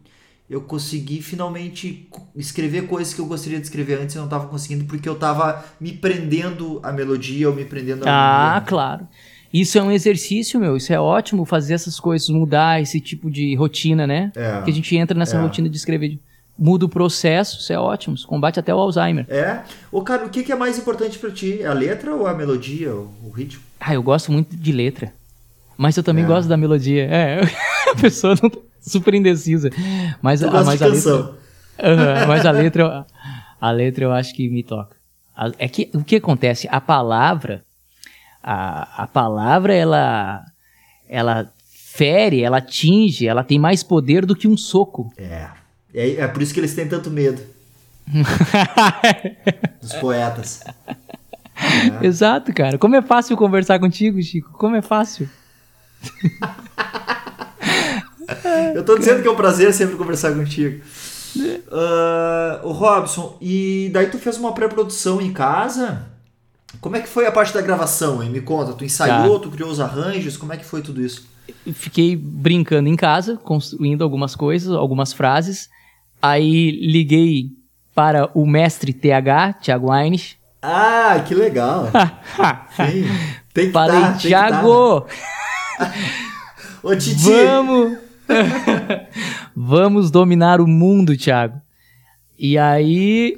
[0.49, 4.85] eu consegui finalmente escrever coisas que eu gostaria de escrever antes e não estava conseguindo
[4.85, 9.07] porque eu estava me prendendo à melodia ou me prendendo à Ah, claro.
[9.53, 10.77] Isso é um exercício, meu.
[10.77, 14.31] Isso é ótimo fazer essas coisas, mudar esse tipo de rotina, né?
[14.35, 15.41] É, que a gente entra nessa é.
[15.41, 16.19] rotina de escrever.
[16.57, 18.15] Muda o processo, isso é ótimo.
[18.15, 19.25] Isso combate até o Alzheimer.
[19.29, 19.61] É.
[19.91, 21.63] O cara, o que é mais importante para ti?
[21.63, 23.63] A letra ou a melodia, o ritmo?
[23.79, 25.11] Ah, eu gosto muito de letra.
[25.75, 26.27] Mas eu também é.
[26.27, 27.05] gosto da melodia.
[27.05, 27.41] É,
[27.89, 29.69] a pessoa não super indecisa.
[30.21, 31.15] Mas, a, mas a letra.
[31.81, 33.05] Uh, mas a letra,
[33.59, 34.95] a letra eu acho que me toca.
[35.57, 36.67] É que o que acontece?
[36.69, 37.63] A palavra,
[38.43, 40.45] a, a palavra ela,
[41.07, 45.11] ela fere, ela atinge, ela tem mais poder do que um soco.
[45.17, 45.47] É.
[45.93, 47.41] É, é por isso que eles têm tanto medo.
[49.81, 50.61] Dos poetas.
[52.01, 52.05] É.
[52.05, 52.77] Exato, cara.
[52.77, 54.51] Como é fácil conversar contigo, Chico?
[54.53, 55.29] Como é fácil.
[58.73, 60.81] Eu tô dizendo que é um prazer sempre conversar contigo.
[61.35, 66.10] Uh, o Robson, e daí tu fez uma pré-produção em casa?
[66.79, 68.29] Como é que foi a parte da gravação, hein?
[68.29, 69.43] Me conta, tu ensaiou, tá.
[69.43, 71.29] tu criou os arranjos, como é que foi tudo isso?
[71.73, 75.69] fiquei brincando em casa, construindo algumas coisas, algumas frases.
[76.21, 77.49] Aí liguei
[77.93, 80.37] para o mestre TH, Thiago Aines.
[80.61, 81.87] Ah, que legal.
[82.75, 83.05] Sim,
[83.53, 85.01] tem que Falei, tá, Thiago!
[85.01, 85.93] Tá,
[86.83, 87.29] Ô, Titi!
[87.29, 87.97] Vamos!
[89.55, 91.61] Vamos dominar o mundo, Thiago.
[92.43, 93.37] E aí,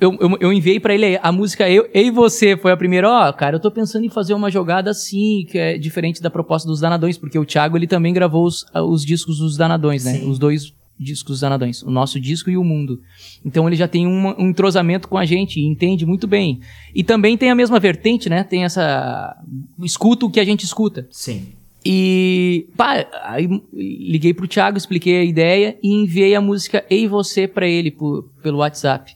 [0.00, 2.56] eu, eu, eu enviei para ele a música eu, eu e Você.
[2.56, 5.58] Foi a primeira, ó, oh, cara, eu tô pensando em fazer uma jogada assim, que
[5.58, 9.36] é diferente da proposta dos Danadões, porque o Thiago, ele também gravou os, os discos
[9.36, 10.14] dos Danadões, né?
[10.14, 10.30] Sim.
[10.30, 13.00] Os dois discos dos Danadões, o nosso disco e o mundo.
[13.44, 16.60] Então ele já tem um, um entrosamento com a gente e entende muito bem.
[16.94, 18.42] E também tem a mesma vertente, né?
[18.44, 19.36] Tem essa...
[19.82, 21.06] Escuta o que a gente escuta.
[21.10, 21.48] Sim.
[21.84, 27.48] E pá, aí liguei pro Thiago, expliquei a ideia e enviei a música Ei Você
[27.48, 29.12] pra ele por, pelo WhatsApp.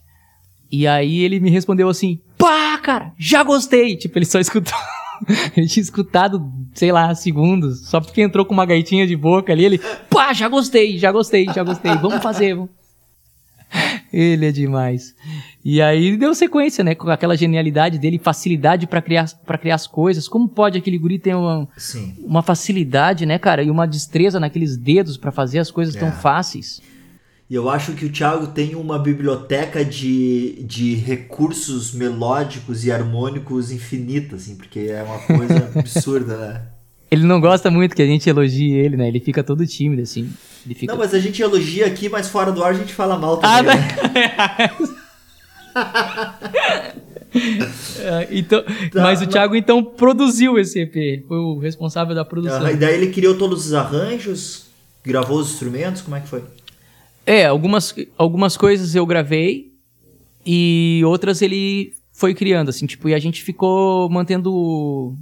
[0.71, 3.97] E aí ele me respondeu assim: pá, cara, já gostei.
[3.97, 4.75] Tipo, ele só escutou.
[5.57, 9.65] ele tinha escutado, sei lá, segundos, só porque entrou com uma gaitinha de boca ali.
[9.65, 12.55] Ele, pá, já gostei, já gostei, já gostei, vamos fazer.
[12.55, 12.86] Vamos.
[14.13, 15.15] Ele é demais.
[15.65, 16.95] E aí deu sequência, né?
[16.95, 20.29] Com aquela genialidade dele, facilidade para criar, pra criar as coisas.
[20.29, 21.69] Como pode aquele guri ter uma,
[22.19, 23.63] uma facilidade, né, cara?
[23.63, 26.01] E uma destreza naqueles dedos para fazer as coisas é.
[26.01, 26.81] tão fáceis.
[27.49, 33.71] E eu acho que o Thiago tem uma biblioteca de, de recursos melódicos e harmônicos
[33.71, 36.76] infinita, assim, porque é uma coisa absurda, né?
[37.11, 39.09] Ele não gosta muito que a gente elogie ele, né?
[39.09, 40.31] Ele fica todo tímido, assim.
[40.75, 40.93] Fica...
[40.93, 43.57] Não, mas a gente elogia aqui, mas fora do ar a gente fala mal também.
[43.57, 44.71] Ah, né?
[48.01, 52.25] É, então, tá, mas o Thiago então produziu esse EP, ele foi o responsável da
[52.25, 52.65] produção.
[52.65, 54.67] Ah, e daí ele criou todos os arranjos,
[55.05, 56.43] gravou os instrumentos, como é que foi?
[57.27, 59.73] É, algumas, algumas coisas eu gravei
[60.45, 65.15] e outras ele foi criando, assim, tipo, e a gente ficou mantendo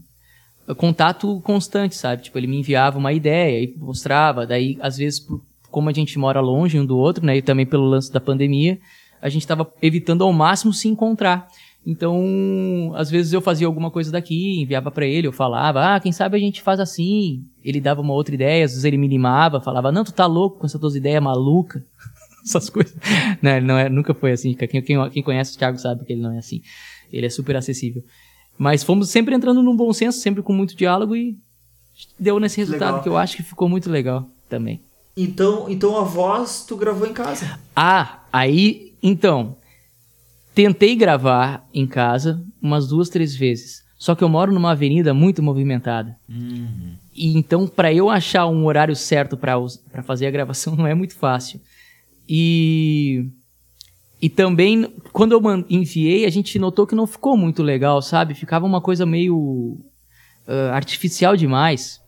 [0.77, 2.22] contato constante, sabe?
[2.22, 5.27] Tipo, ele me enviava uma ideia e mostrava, daí às vezes
[5.70, 8.79] como a gente mora longe um do outro, né, e também pelo lance da pandemia,
[9.20, 11.48] a gente estava evitando ao máximo se encontrar.
[11.87, 16.12] Então, às vezes eu fazia alguma coisa daqui, enviava pra ele, eu falava, ah, quem
[16.12, 17.44] sabe a gente faz assim.
[17.62, 20.61] Ele dava uma outra ideia, às vezes ele me animava, falava, não, tu tá louco
[20.61, 21.83] com essas tuas ideias malucas.
[22.44, 22.94] Essas coisas.
[23.40, 24.53] Não, ele não é, nunca foi assim.
[24.53, 26.61] Quem, quem, quem conhece o Thiago sabe que ele não é assim.
[27.11, 28.05] Ele é super acessível.
[28.57, 31.37] Mas fomos sempre entrando num bom senso, sempre com muito diálogo e
[32.19, 33.03] deu nesse resultado Legal.
[33.03, 34.81] que eu acho que ficou muito legal também.
[35.17, 37.59] Então, então a voz tu gravou em casa.
[37.75, 39.57] Ah, aí, então,
[40.55, 43.85] tentei gravar em casa umas duas, três vezes.
[43.97, 46.17] Só que eu moro numa avenida muito movimentada.
[47.14, 51.14] E então, pra eu achar um horário certo pra fazer a gravação não é muito
[51.14, 51.61] fácil.
[52.29, 53.27] E
[54.20, 58.35] e também quando eu enviei, a gente notou que não ficou muito legal, sabe?
[58.35, 59.79] Ficava uma coisa meio
[60.46, 62.00] ah, artificial demais.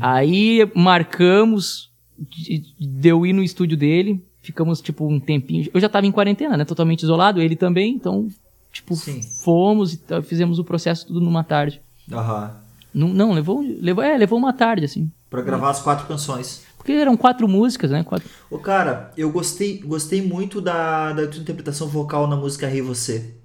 [0.00, 5.70] Aí marcamos de, de eu ir no estúdio dele, ficamos tipo um tempinho.
[5.72, 6.64] Eu já tava em quarentena, né?
[6.64, 8.28] Totalmente isolado, ele também, então,
[8.70, 9.22] tipo, Sim.
[9.42, 11.80] fomos e fizemos o processo tudo numa tarde.
[12.12, 12.56] Aham.
[12.92, 15.10] Não, não, levou, levou, é, levou uma tarde, assim.
[15.28, 16.64] Pra gravar as quatro canções.
[16.84, 18.04] Porque eram quatro músicas, né?
[18.04, 18.28] Quatro...
[18.50, 23.36] Ô, cara, eu gostei, gostei muito da, da tua interpretação vocal na música Rei Você.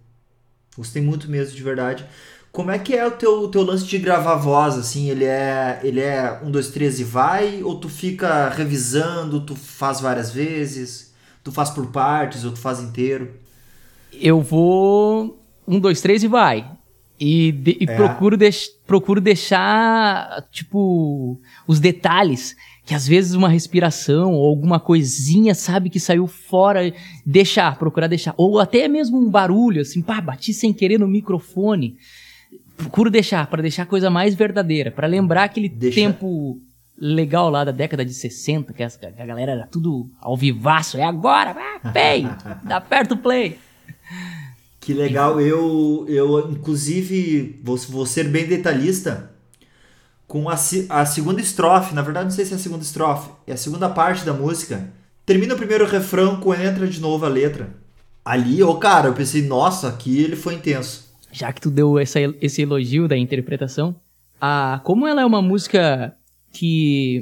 [0.76, 2.06] Gostei muito mesmo, de verdade.
[2.52, 5.10] Como é que é o teu, teu lance de gravar voz, assim?
[5.10, 7.64] Ele é, ele é um, dois, três e vai?
[7.64, 11.14] Ou tu fica revisando, tu faz várias vezes?
[11.42, 13.36] Tu faz por partes ou tu faz inteiro?
[14.12, 15.42] Eu vou.
[15.66, 16.70] Um, dois, três e vai.
[17.18, 17.96] E, de- e É.
[17.96, 18.38] procuro,
[18.88, 22.56] procuro deixar, tipo, os detalhes.
[22.90, 26.92] Que às vezes uma respiração ou alguma coisinha, sabe, que saiu fora.
[27.24, 28.34] Deixar, procurar deixar.
[28.36, 31.98] Ou até mesmo um barulho, assim, pá, bati sem querer no microfone.
[32.76, 34.90] Procuro deixar, para deixar a coisa mais verdadeira.
[34.90, 36.60] para lembrar aquele Deixa- tempo
[37.00, 38.90] legal lá da década de 60, que, a
[39.24, 40.98] galera era tudo ao vivaço.
[40.98, 42.28] É agora, ah, play,
[42.64, 43.60] dá aperta o play.
[44.80, 49.30] Que legal, eu, eu inclusive vou, vou ser bem detalhista
[50.30, 53.52] com a, a segunda estrofe, na verdade não sei se é a segunda estrofe, é
[53.54, 54.88] a segunda parte da música.
[55.26, 57.76] Termina o primeiro refrão com entra de novo a letra.
[58.24, 61.10] Ali, ô cara, eu pensei, nossa, aqui ele foi intenso.
[61.32, 63.96] já que tu deu essa, esse elogio da interpretação,
[64.40, 66.16] a, como ela é uma música
[66.52, 67.22] que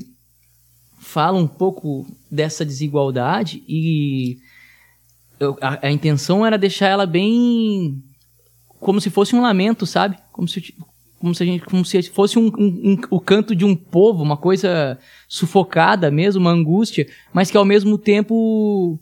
[0.99, 4.37] fala um pouco dessa desigualdade e
[5.39, 8.03] eu- a, a intenção era deixar ela bem
[8.81, 10.17] como se fosse um lamento, sabe?
[10.31, 10.73] Como se,
[11.27, 14.23] como se, a gente, como se fosse um, um- um- o canto de um povo,
[14.23, 18.97] uma coisa sufocada mesmo, uma angústia, mas que ao mesmo tempo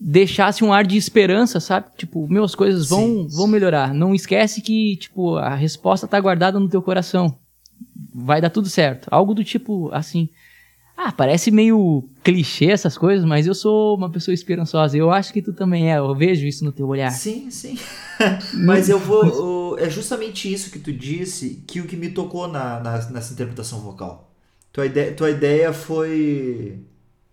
[0.00, 1.86] deixasse um ar de esperança, sabe?
[1.96, 3.28] Tipo, meu, as coisas vão, Sim.
[3.36, 3.92] vão melhorar.
[3.92, 7.36] Não esquece que, tipo, a resposta tá guardada no teu coração.
[8.14, 9.08] Vai dar tudo certo.
[9.10, 10.28] Algo do tipo assim.
[10.96, 14.96] Ah, parece meio clichê essas coisas, mas eu sou uma pessoa esperançosa.
[14.96, 15.98] Eu acho que tu também é.
[15.98, 17.10] Eu vejo isso no teu olhar.
[17.10, 17.76] Sim, sim.
[18.54, 19.76] Mas eu vou.
[19.78, 23.80] é justamente isso que tu disse que o que me tocou na, na- nessa interpretação
[23.80, 24.32] vocal.
[24.72, 26.78] Tua ideia, tua ideia foi.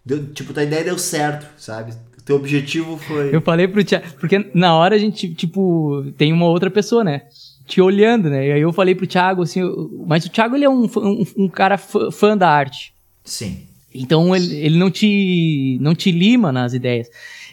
[0.05, 1.93] deu- tipo, tua ideia deu certo, sabe?
[2.25, 3.33] Teu objetivo foi.
[3.35, 7.23] Eu falei pro Thiago, porque na hora a gente, tipo, tem uma outra pessoa, né?
[7.65, 8.47] Te olhando, né?
[8.47, 11.25] E aí eu falei pro Thiago, assim, eu- mas o Thiago, ele é um, um,
[11.37, 12.93] um cara fã, fã da arte.
[13.23, 13.67] Sim.
[13.93, 17.07] Então ele, ele não te não te lima nas ideias.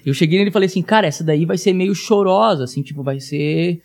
[0.05, 3.03] Eu cheguei nele e falei assim, cara, essa daí vai ser meio chorosa, assim, tipo,
[3.03, 3.83] vai ser.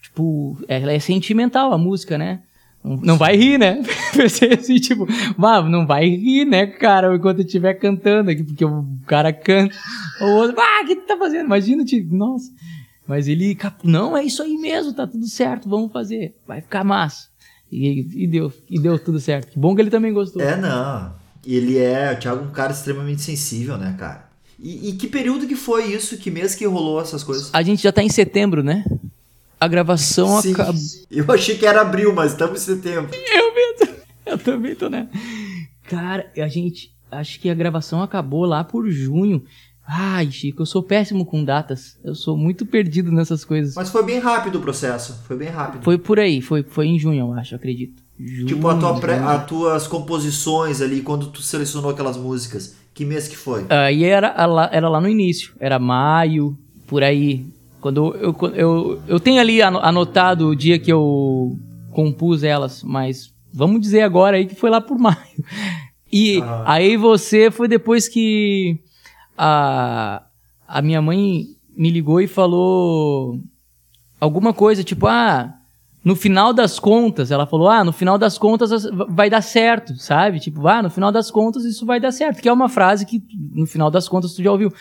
[0.00, 2.40] Tipo, ela é sentimental a música, né?
[2.82, 3.82] Não, não vai rir, né?
[4.16, 8.64] Pensei assim, tipo, "Bah, não vai rir, né, cara, enquanto eu estiver cantando aqui, porque
[8.64, 9.74] o cara canta.
[10.20, 11.46] O outro, ah, o que tu tá fazendo?
[11.46, 12.50] Imagina, tipo, nossa.
[13.06, 17.28] Mas ele, não, é isso aí mesmo, tá tudo certo, vamos fazer, vai ficar massa.
[17.70, 19.52] E, e deu, e deu tudo certo.
[19.52, 20.40] Que bom que ele também gostou.
[20.40, 21.12] É, não.
[21.56, 24.28] Ele é, o Thiago um cara extremamente sensível, né, cara?
[24.58, 26.18] E, e que período que foi isso?
[26.18, 27.48] Que mês que rolou essas coisas?
[27.54, 28.84] A gente já tá em setembro, né?
[29.58, 30.74] A gravação acabou.
[31.10, 33.10] Eu achei que era abril, mas estamos em setembro.
[33.34, 33.96] Eu mesmo.
[34.26, 35.08] Eu também tô, né?
[35.84, 36.92] Cara, a gente.
[37.10, 39.42] Acho que a gravação acabou lá por junho.
[39.86, 41.98] Ai, Chico, eu sou péssimo com datas.
[42.04, 43.74] Eu sou muito perdido nessas coisas.
[43.74, 45.22] Mas foi bem rápido o processo.
[45.26, 45.82] Foi bem rápido.
[45.82, 48.02] Foi por aí, foi, foi em junho, eu acho, acredito.
[48.46, 52.74] Tipo, a tua pré- as tuas composições ali, quando tu selecionou aquelas músicas.
[52.92, 53.64] Que mês que foi?
[53.68, 57.46] Aí era, a lá- era lá no início, era maio, por aí.
[57.80, 61.56] Quando eu, eu, eu, eu tenho ali ano- anotado o dia que eu
[61.92, 65.16] compus elas, mas vamos dizer agora aí que foi lá por maio.
[66.12, 66.64] E Ah.
[66.72, 68.80] aí você foi depois que
[69.36, 70.22] a,
[70.66, 71.44] a minha mãe
[71.76, 73.38] me ligou e falou
[74.20, 75.54] alguma coisa, tipo, ah,
[76.04, 80.40] no final das contas, ela falou: ah, no final das contas vai dar certo, sabe?
[80.40, 82.40] Tipo, ah, no final das contas isso vai dar certo.
[82.40, 84.72] Que é uma frase que no final das contas tu já ouviu.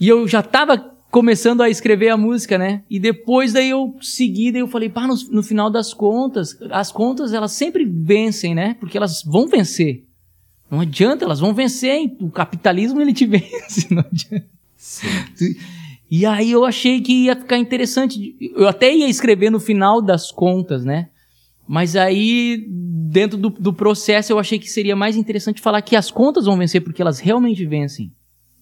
[0.00, 0.78] E eu já tava
[1.10, 2.82] começando a escrever a música, né?
[2.88, 6.92] E depois daí eu segui, daí eu falei, pá, no, no final das contas, as
[6.92, 8.76] contas elas sempre vencem, né?
[8.78, 10.04] Porque elas vão vencer.
[10.70, 12.16] Não adianta, elas vão vencer, hein?
[12.20, 14.46] O capitalismo ele te vence, não adianta.
[14.76, 15.56] Sim.
[16.10, 18.34] E aí eu achei que ia ficar interessante.
[18.56, 21.08] Eu até ia escrever no final das contas, né?
[21.66, 26.10] Mas aí, dentro do, do processo, eu achei que seria mais interessante falar que as
[26.10, 28.10] contas vão vencer, porque elas realmente vencem.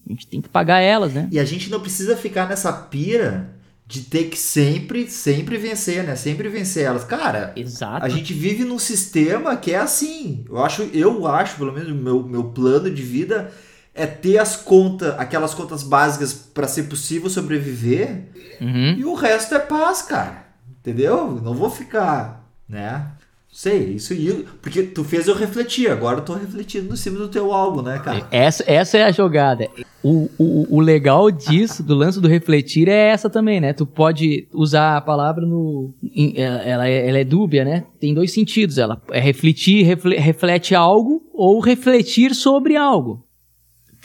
[0.05, 1.29] A gente tem que pagar elas, né?
[1.31, 3.55] E a gente não precisa ficar nessa pira
[3.87, 6.17] de ter que sempre, sempre vencer, né?
[6.17, 7.05] Sempre vencer elas.
[7.05, 8.05] Cara, Exato.
[8.05, 10.45] a gente vive num sistema que é assim.
[10.49, 13.53] Eu acho, eu acho, pelo menos, meu, meu plano de vida
[13.97, 18.27] é ter as contas, aquelas contas básicas para ser possível sobreviver.
[18.61, 18.95] Uhum.
[18.99, 20.47] E o resto é paz, cara.
[20.81, 21.41] Entendeu?
[21.43, 23.11] Não vou ficar, né?
[23.51, 24.45] Sei, isso aí.
[24.61, 27.99] Porque tu fez eu refletir, agora eu tô refletindo em cima do teu álbum, né,
[27.99, 28.29] cara?
[28.31, 29.67] Essa, essa é a jogada.
[30.03, 33.73] O, o, o legal disso, do lance do refletir, é essa também, né?
[33.73, 35.95] Tu pode usar a palavra no.
[36.37, 37.85] Ela, é, ela é dúbia, né?
[37.99, 38.77] Tem dois sentidos.
[38.77, 43.26] Ela é refletir, reflete algo, ou refletir sobre algo.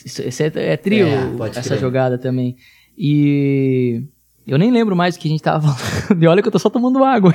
[0.05, 1.79] Isso, isso é, é, trio, é, essa crer.
[1.79, 2.55] jogada também.
[2.97, 4.03] E
[4.47, 6.21] eu nem lembro mais o que a gente tava falando.
[6.23, 7.33] E olha que eu tô só tomando água.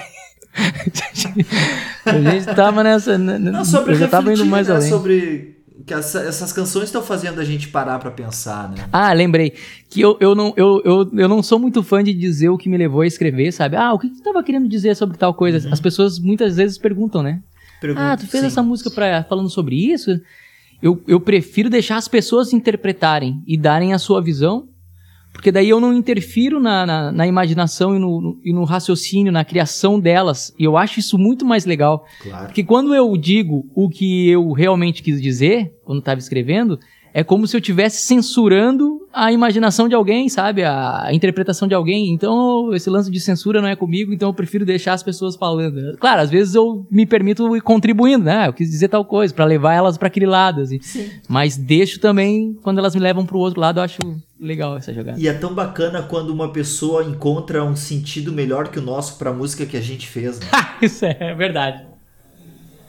[2.04, 3.18] a gente tava nessa.
[3.18, 4.88] Não, sobre eu já tava indo mais né, além.
[4.88, 8.88] Sobre que essa, essas canções estão fazendo a gente parar para pensar, né?
[8.92, 9.52] Ah, lembrei.
[9.88, 12.68] Que eu, eu, não, eu, eu, eu não sou muito fã de dizer o que
[12.68, 13.76] me levou a escrever, sabe?
[13.76, 15.66] Ah, o que tu tava querendo dizer sobre tal coisa?
[15.66, 15.72] Uhum.
[15.72, 17.40] As pessoas muitas vezes perguntam, né?
[17.80, 18.46] Pergunto, ah, tu fez sim.
[18.46, 20.20] essa música pra, falando sobre isso?
[20.86, 24.68] Eu, eu prefiro deixar as pessoas interpretarem e darem a sua visão,
[25.32, 29.32] porque daí eu não interfiro na, na, na imaginação e no, no, e no, raciocínio,
[29.32, 30.54] na criação delas.
[30.58, 32.06] E eu acho isso muito mais legal.
[32.22, 32.46] Claro.
[32.46, 36.78] Porque quando eu digo o que eu realmente quis dizer, quando estava escrevendo,
[37.16, 40.62] é como se eu estivesse censurando a imaginação de alguém, sabe?
[40.62, 42.12] A, a, interpretação de alguém.
[42.12, 45.96] Então, esse lance de censura não é comigo, então eu prefiro deixar as pessoas falando.
[45.96, 48.46] Claro, às vezes eu me permito ir contribuindo, né?
[48.46, 50.78] Eu quis dizer tal coisa, para levar elas para aquele lado, assim.
[50.82, 51.08] Sim.
[51.26, 53.98] Mas deixo também, quando elas me levam pro outro lado, eu acho
[54.38, 55.18] legal essa jogada.
[55.18, 59.32] E é tão bacana quando uma pessoa encontra um sentido melhor que o nosso pra
[59.32, 60.48] música que a gente fez, né?
[60.82, 61.95] Isso é verdade.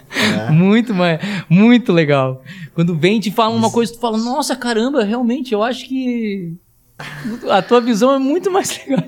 [0.10, 0.50] É.
[0.52, 0.94] Muito,
[1.50, 2.42] muito legal.
[2.74, 6.56] Quando vem te fala uma coisa, tu fala, nossa, caramba, realmente, eu acho que
[7.50, 9.04] a tua visão é muito mais legal.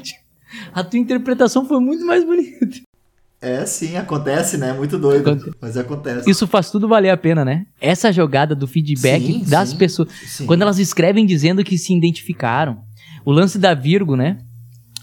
[0.73, 2.67] A tua interpretação foi muito mais bonita.
[3.41, 4.73] É, sim, acontece, né?
[4.73, 5.55] Muito doido.
[5.61, 6.29] Mas acontece.
[6.29, 7.65] Isso faz tudo valer a pena, né?
[7.79, 10.09] Essa jogada do feedback sim, das sim, pessoas.
[10.25, 10.45] Sim.
[10.45, 12.83] Quando elas escrevem dizendo que se identificaram.
[13.23, 14.39] O lance da Virgo, né?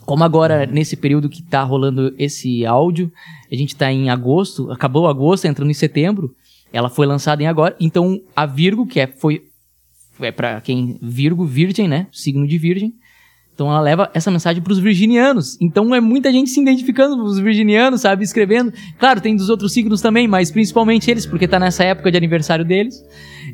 [0.05, 3.11] Como agora, nesse período que tá rolando esse áudio,
[3.51, 6.35] a gente tá em agosto, acabou agosto, entrando em setembro,
[6.73, 9.45] ela foi lançada em agora, então a Virgo, que é, foi,
[10.21, 12.95] é para quem, Virgo, Virgem, né, signo de Virgem,
[13.57, 15.57] então ela leva essa mensagem para os virginianos.
[15.59, 18.71] Então é muita gente se identificando com os virginianos, sabe, escrevendo.
[18.99, 22.67] Claro, tem dos outros signos também, mas principalmente eles, porque tá nessa época de aniversário
[22.67, 23.03] deles.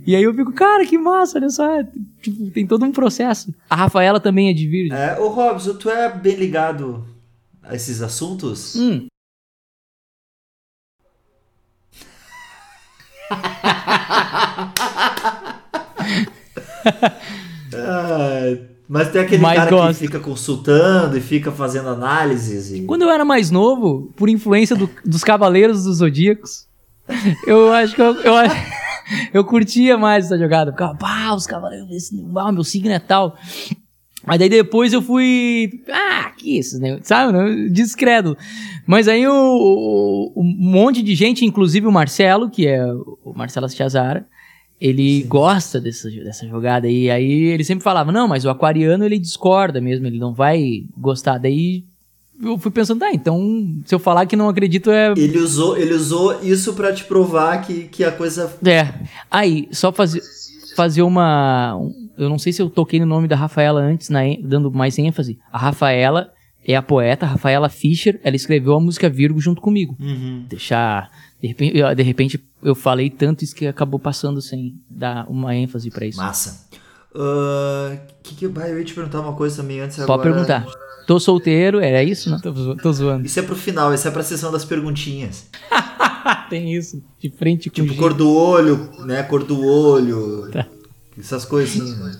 [0.04, 1.84] E aí eu fico, cara, que massa, olha só.
[2.20, 3.54] Tipo, tem todo um processo.
[3.70, 4.98] A Rafaela também é de virgem.
[4.98, 7.06] É, ô Robson, tu é bem ligado
[7.62, 8.74] a esses assuntos?
[8.74, 9.06] Hum.
[17.74, 18.56] ah,
[18.88, 19.98] mas tem aquele mais cara gosto.
[19.98, 22.70] que fica consultando e fica fazendo análises.
[22.72, 22.82] E...
[22.82, 26.66] Quando eu era mais novo, por influência do, dos Cavaleiros dos Zodíacos,
[27.46, 28.34] eu acho que eu, eu,
[29.32, 30.72] eu curtia mais essa jogada.
[30.72, 33.36] Ficava, pá, os Cavaleiros, uau, meu signo é tal.
[34.24, 35.82] Mas daí depois eu fui.
[35.90, 36.98] Ah, que isso, né?
[37.02, 37.32] Sabe?
[37.32, 37.68] Né?
[37.70, 38.36] Discreto.
[38.86, 42.84] Mas aí o, o, um monte de gente, inclusive o Marcelo, que é
[43.24, 44.26] o Marcelo Chiazara,
[44.80, 45.28] ele Sim.
[45.28, 46.88] gosta dessa, dessa jogada.
[46.88, 50.84] E aí ele sempre falava, não, mas o aquariano ele discorda mesmo, ele não vai
[50.96, 51.38] gostar.
[51.38, 51.84] Daí
[52.42, 55.12] eu fui pensando, tá, então se eu falar que não acredito é.
[55.16, 58.52] Ele usou, ele usou isso para te provar que, que a coisa.
[58.64, 58.92] É.
[59.30, 60.20] Aí, só fazer,
[60.74, 61.78] fazer uma.
[62.22, 65.38] Eu não sei se eu toquei no nome da Rafaela antes, na, dando mais ênfase.
[65.52, 66.32] A Rafaela
[66.66, 69.96] é a poeta, Rafaela Fischer, ela escreveu a música Virgo junto comigo.
[70.00, 70.44] Uhum.
[70.48, 71.10] Deixar.
[71.40, 75.54] De repente, eu, de repente eu falei tanto isso que acabou passando sem dar uma
[75.54, 76.18] ênfase para isso.
[76.18, 76.68] Massa.
[77.14, 80.30] Uh, que que, eu ia te perguntar uma coisa também antes Pode agora.
[80.32, 80.66] perguntar.
[81.06, 82.30] Tô solteiro, era isso?
[82.30, 83.26] Não, tô, tô zoando.
[83.26, 85.48] Isso é pro final, isso é pra sessão das perguntinhas.
[86.48, 89.22] Tem isso, de frente com Tipo, cor do olho, né?
[89.24, 90.48] Cor do olho.
[90.50, 90.66] Tá.
[91.18, 92.18] Essas coisas assim, né?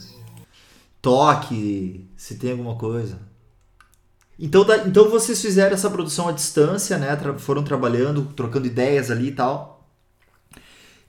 [1.00, 3.18] Toque, se tem alguma coisa.
[4.38, 7.14] Então, da, então vocês fizeram essa produção à distância, né?
[7.16, 9.88] Tra foram trabalhando, trocando ideias ali e tal.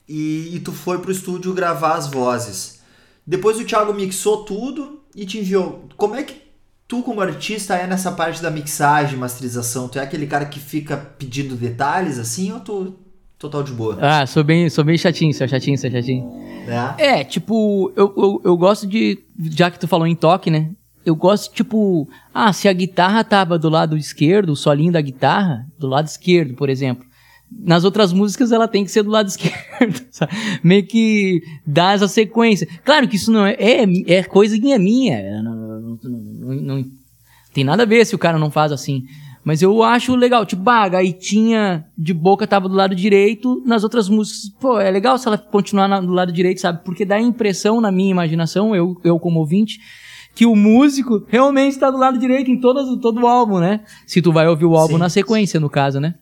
[0.08, 2.80] E, e tu foi pro estúdio gravar as vozes.
[3.26, 5.88] Depois o Thiago mixou tudo e te enviou.
[5.96, 6.42] Como é que
[6.88, 9.88] tu, como artista, é nessa parte da mixagem, masterização?
[9.88, 13.00] Tu é aquele cara que fica pedindo detalhes assim ou tu
[13.44, 13.98] total de boa?
[14.00, 16.32] Ah, sou bem, sou bem chatinho, sou chatinho, sou chatinho.
[16.98, 19.20] É, é tipo, eu, eu, eu gosto de.
[19.52, 20.72] Já que tu falou em toque, né?
[21.06, 25.66] Eu gosto, tipo, ah, se a guitarra tava do lado esquerdo, o solinho da guitarra,
[25.78, 27.06] do lado esquerdo, por exemplo.
[27.52, 30.32] Nas outras músicas ela tem que ser do lado esquerdo, sabe?
[30.64, 32.68] Meio que dá essa sequência.
[32.86, 35.42] Claro que isso não é, é, é coisinha minha.
[35.44, 36.86] Não, não, não, não,
[37.54, 39.04] tem nada a ver se o cara não faz assim.
[39.44, 43.84] Mas eu acho legal, tipo, ah, a gaitinha de boca tava do lado direito, nas
[43.84, 46.82] outras músicas, pô, é legal se ela continuar na, do lado direito, sabe?
[46.86, 49.80] Porque dá a impressão na minha imaginação, eu, eu como ouvinte,
[50.34, 53.82] que o músico realmente está do lado direito em todas, todo o álbum, né?
[54.08, 55.00] Se tu vai ouvir o álbum Sim.
[55.00, 56.16] na sequência, no caso, né?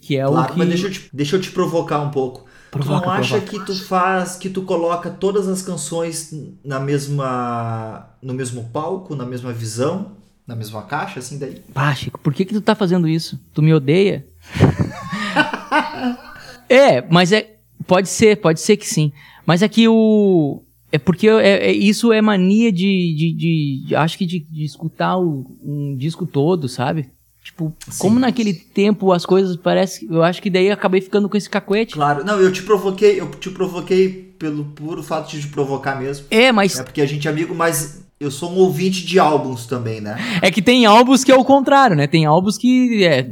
[0.00, 0.58] Que é claro, o que...
[0.58, 2.46] mas deixa eu, te, deixa eu te provocar um pouco.
[2.70, 3.58] Provoca, tu não acha provoca.
[3.58, 6.32] que tu faz, que tu coloca todas as canções
[6.64, 10.17] na mesma, no mesmo palco, na mesma visão,
[10.48, 11.60] na mesma caixa, assim daí?
[11.74, 13.38] Ah, Chico, por que que tu tá fazendo isso?
[13.52, 14.26] Tu me odeia?
[16.66, 19.12] é, mas é, pode ser, pode ser que sim.
[19.44, 23.94] Mas é que o é porque é, é, isso é mania de, de, de, de
[23.94, 27.10] acho que de, de escutar o, um disco todo, sabe?
[27.44, 27.98] Tipo, Sim.
[27.98, 31.94] como naquele tempo as coisas parece, eu acho que daí acabei ficando com esse cacuete.
[31.94, 36.26] Claro, não, eu te provoquei, eu te provoquei pelo puro fato de te provocar mesmo.
[36.30, 39.66] É, mas é porque a gente é amigo, mas eu sou um ouvinte de álbuns
[39.66, 40.16] também, né?
[40.42, 42.06] É que tem álbuns que é o contrário, né?
[42.06, 43.28] Tem álbuns que é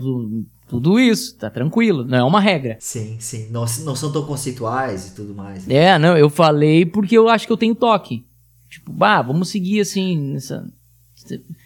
[0.68, 2.76] tudo isso, tá tranquilo, não é uma regra.
[2.80, 3.48] Sim, sim.
[3.50, 5.68] Não, não são tão conceituais e tudo mais.
[5.68, 8.24] É, não, eu falei porque eu acho que eu tenho toque.
[8.68, 10.68] Tipo, bah, vamos seguir assim, nessa.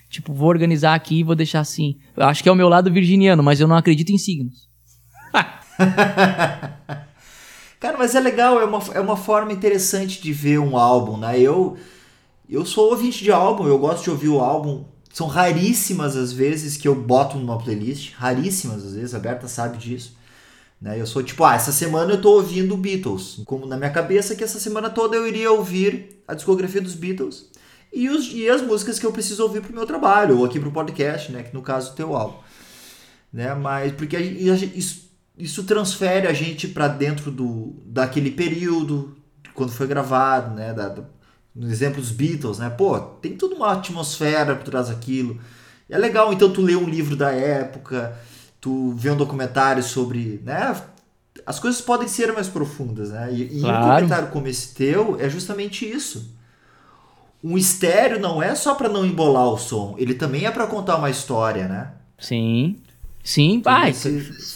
[0.08, 1.96] Tipo, vou organizar aqui e vou deixar assim.
[2.16, 4.68] Eu acho que é o meu lado virginiano, mas eu não acredito em signos.
[7.80, 11.40] Cara, mas é legal, é uma, é uma forma interessante de ver um álbum, né?
[11.40, 11.78] Eu,
[12.50, 16.76] eu sou ouvinte de álbum, eu gosto de ouvir o álbum são raríssimas as vezes
[16.76, 20.16] que eu boto numa playlist, raríssimas às vezes, a Berta sabe disso.
[20.80, 21.00] Né?
[21.00, 23.42] Eu sou tipo, ah, essa semana eu tô ouvindo Beatles.
[23.44, 27.50] Como na minha cabeça que essa semana toda eu iria ouvir a discografia dos Beatles
[27.92, 30.70] e, os, e as músicas que eu preciso ouvir pro meu trabalho, ou aqui pro
[30.70, 31.42] podcast, né?
[31.42, 32.38] Que no caso o teu álbum.
[33.32, 33.52] Né?
[33.54, 39.16] Mas porque a, isso, isso transfere a gente para dentro do, daquele período,
[39.54, 40.72] quando foi gravado, né?
[40.72, 41.04] Da,
[41.54, 42.70] no exemplo dos Beatles, né?
[42.70, 45.38] Pô, tem toda uma atmosfera por trás daquilo.
[45.88, 48.16] É legal, então, tu lê um livro da época,
[48.60, 50.80] tu vê um documentário sobre, né?
[51.44, 53.32] As coisas podem ser mais profundas, né?
[53.32, 53.76] E, e claro.
[53.76, 56.34] um documentário como esse teu é justamente isso.
[57.42, 60.96] Um estéreo não é só para não embolar o som, ele também é para contar
[60.96, 61.92] uma história, né?
[62.18, 62.76] Sim.
[63.22, 63.92] Sim, pai,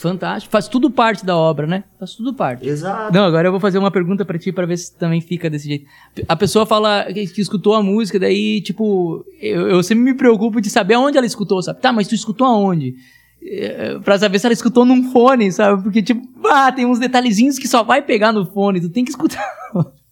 [0.00, 0.50] fantástico.
[0.50, 1.84] Faz tudo parte da obra, né?
[1.98, 2.66] Faz tudo parte.
[2.66, 3.12] Exato.
[3.12, 5.68] Não, agora eu vou fazer uma pergunta para ti para ver se também fica desse
[5.68, 5.86] jeito.
[6.26, 10.60] A pessoa fala que, que escutou a música, daí, tipo, eu, eu, sempre me preocupo
[10.60, 11.80] de saber aonde ela escutou, sabe?
[11.80, 12.94] Tá, mas tu escutou aonde?
[13.42, 15.82] É, pra saber se ela escutou num fone, sabe?
[15.82, 19.10] Porque, tipo, ah, tem uns detalhezinhos que só vai pegar no fone, tu tem que
[19.10, 19.46] escutar.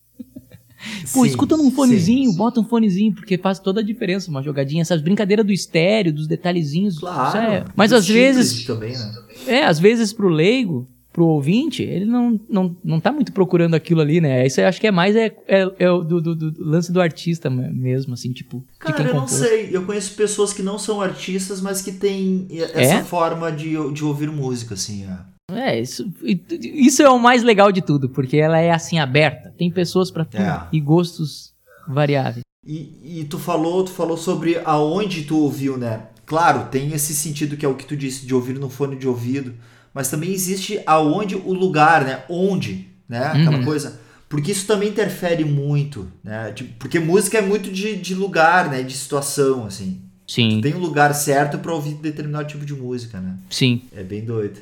[1.13, 2.37] Pô, sim, escuta num fonezinho, sim.
[2.37, 4.83] bota um fonezinho, porque faz toda a diferença, uma jogadinha.
[4.83, 6.99] Essas brincadeiras do estéreo, dos detalhezinhos.
[6.99, 7.39] Claro.
[7.39, 7.65] É.
[7.77, 8.65] Mas às vezes.
[8.65, 9.13] Também, né?
[9.47, 14.01] É, às vezes pro leigo, pro ouvinte, ele não, não, não tá muito procurando aquilo
[14.01, 14.47] ali, né?
[14.47, 17.51] Isso eu acho que é mais é, é, é do, do, do, lance do artista
[17.51, 18.65] mesmo, assim, tipo.
[18.79, 19.33] Cara, eu compôs.
[19.33, 19.69] não sei.
[19.71, 23.05] Eu conheço pessoas que não são artistas, mas que têm essa é?
[23.05, 25.05] forma de, de ouvir música, assim.
[25.05, 25.32] É.
[25.57, 26.13] É, isso,
[26.51, 29.53] isso é o mais legal de tudo, porque ela é assim aberta.
[29.57, 30.67] Tem pessoas para tudo é.
[30.73, 31.53] e gostos
[31.87, 32.43] variáveis.
[32.65, 36.07] E, e, tu falou, tu falou sobre aonde tu ouviu, né?
[36.25, 39.09] Claro, tem esse sentido que é o que tu disse de ouvir no fone de
[39.09, 39.53] ouvido,
[39.93, 42.23] mas também existe aonde o lugar, né?
[42.29, 43.27] Onde, né?
[43.27, 43.65] Aquela uhum.
[43.65, 44.01] coisa.
[44.29, 46.53] Porque isso também interfere muito, né?
[46.53, 48.83] Tipo, porque música é muito de, de lugar, né?
[48.83, 50.01] De situação, assim.
[50.27, 50.57] Sim.
[50.57, 53.37] Tu tem um lugar certo para ouvir determinado tipo de música, né?
[53.51, 53.83] Sim.
[53.95, 54.61] É bem doido.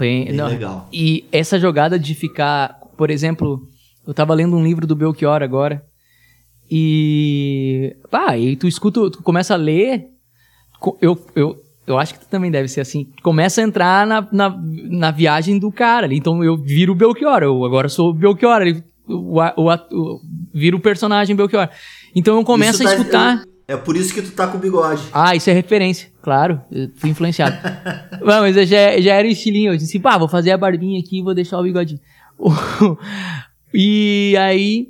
[0.00, 0.88] Bem, Bem legal.
[0.92, 3.68] E essa jogada de ficar, por exemplo,
[4.06, 5.84] eu tava lendo um livro do Belchior agora.
[6.70, 7.96] E.
[8.10, 10.06] Pá, e tu escuta, tu começa a ler.
[11.00, 13.12] Eu, eu, eu acho que tu também deve ser assim.
[13.22, 14.56] Começa a entrar na, na,
[14.88, 16.16] na viagem do cara ali.
[16.16, 17.42] Então eu viro o Belchior.
[17.42, 18.62] Eu agora sou o Belchior.
[19.06, 20.20] o, o, o, o,
[20.54, 21.68] viro o personagem Belchior.
[22.14, 23.42] Então eu começo Isso a tá escutar.
[23.68, 25.02] Eu é por isso que tu tá com bigode.
[25.12, 26.09] Ah, isso é referência.
[26.22, 27.56] Claro, eu fui influenciado.
[28.20, 29.72] Não, mas eu já, já era o estilinho.
[29.72, 32.00] Eu disse, pá, vou fazer a barbinha aqui e vou deixar o bigodinho.
[33.72, 34.88] e aí,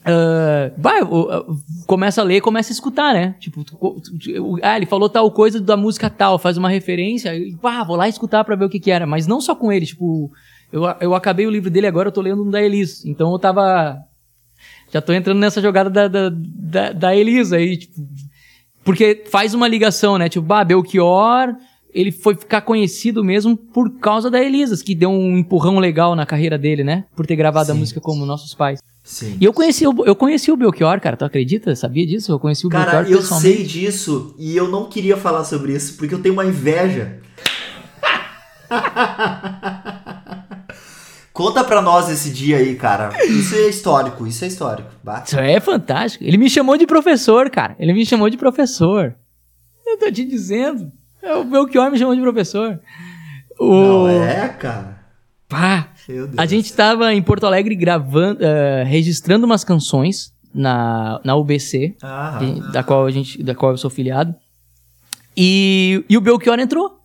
[0.00, 3.34] Uh, vai, uh, começa a ler, começa a escutar, né?
[3.38, 7.54] Tipo, tu, tu, ah, ele falou tal coisa da música tal, faz uma referência, e,
[7.62, 9.06] ah, vou lá escutar pra ver o que que era.
[9.06, 10.32] Mas não só com ele, tipo,
[10.72, 13.04] eu, eu acabei o livro dele agora, eu tô lendo um da Elis.
[13.04, 13.98] Então eu tava.
[14.92, 18.00] Já tô entrando nessa jogada da, da, da, da Elis aí, tipo.
[18.90, 20.28] Porque faz uma ligação, né?
[20.28, 21.54] Tipo, ah, Belchior,
[21.94, 26.26] ele foi ficar conhecido mesmo por causa da Elisas, que deu um empurrão legal na
[26.26, 27.04] carreira dele, né?
[27.14, 27.72] Por ter gravado Sim.
[27.72, 28.80] a música como Nossos Pais.
[29.04, 29.36] Sim.
[29.40, 31.76] E eu conheci, o, eu conheci o Belchior, cara, tu acredita?
[31.76, 32.32] Sabia disso?
[32.32, 35.96] Eu conheci o cara, Belchior eu sei disso e eu não queria falar sobre isso
[35.96, 37.20] porque eu tenho uma inveja.
[41.40, 43.10] Conta pra nós esse dia aí, cara.
[43.24, 44.90] Isso é histórico, isso é histórico.
[45.02, 45.28] Bate.
[45.28, 46.22] Isso é fantástico.
[46.22, 47.74] Ele me chamou de professor, cara.
[47.78, 49.16] Ele me chamou de professor.
[49.86, 50.92] Eu tô te dizendo.
[51.22, 52.78] É o Belchior me chamou de professor.
[53.58, 53.72] O...
[53.72, 55.00] Não é, cara.
[55.48, 55.88] Pá,
[56.36, 62.38] a gente estava em Porto Alegre gravando, uh, registrando umas canções na, na UBC, ah,
[62.70, 64.34] da, qual a gente, da qual eu sou filiado.
[65.34, 67.00] E, e o Belchior entrou.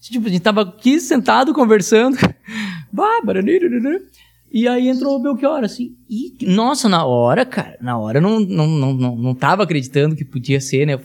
[0.00, 2.16] Tipo, a gente tava aqui sentado conversando.
[2.96, 3.42] Bárbara.
[4.52, 5.90] E aí entrou o Belchior, assim.
[6.08, 10.14] E, nossa, na hora, cara, na hora eu não, não, não, não, não tava acreditando
[10.16, 10.98] que podia ser, né?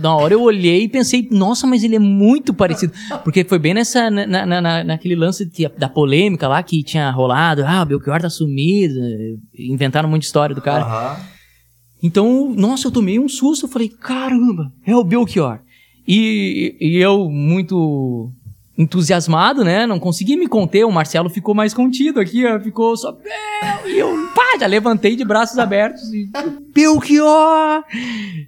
[0.00, 2.92] Na hora eu olhei e pensei, nossa, mas ele é muito parecido.
[3.22, 7.10] Porque foi bem nessa, na, na, na naquele lance de, da polêmica lá que tinha
[7.10, 7.64] rolado.
[7.66, 8.94] Ah, o Belchior tá sumido.
[9.54, 10.86] Inventaram muita história do cara.
[10.86, 11.24] Uhum.
[12.02, 13.66] Então, nossa, eu tomei um susto.
[13.66, 15.58] Eu falei, caramba, é o Belchior.
[16.06, 18.32] E, e eu, muito
[18.76, 19.86] entusiasmado, né?
[19.86, 20.84] Não consegui me conter.
[20.84, 22.58] O Marcelo ficou mais contido aqui, ó.
[22.60, 23.16] Ficou só.
[23.86, 26.30] E eu, pá, já levantei de braços abertos e.
[26.72, 27.84] Belchior!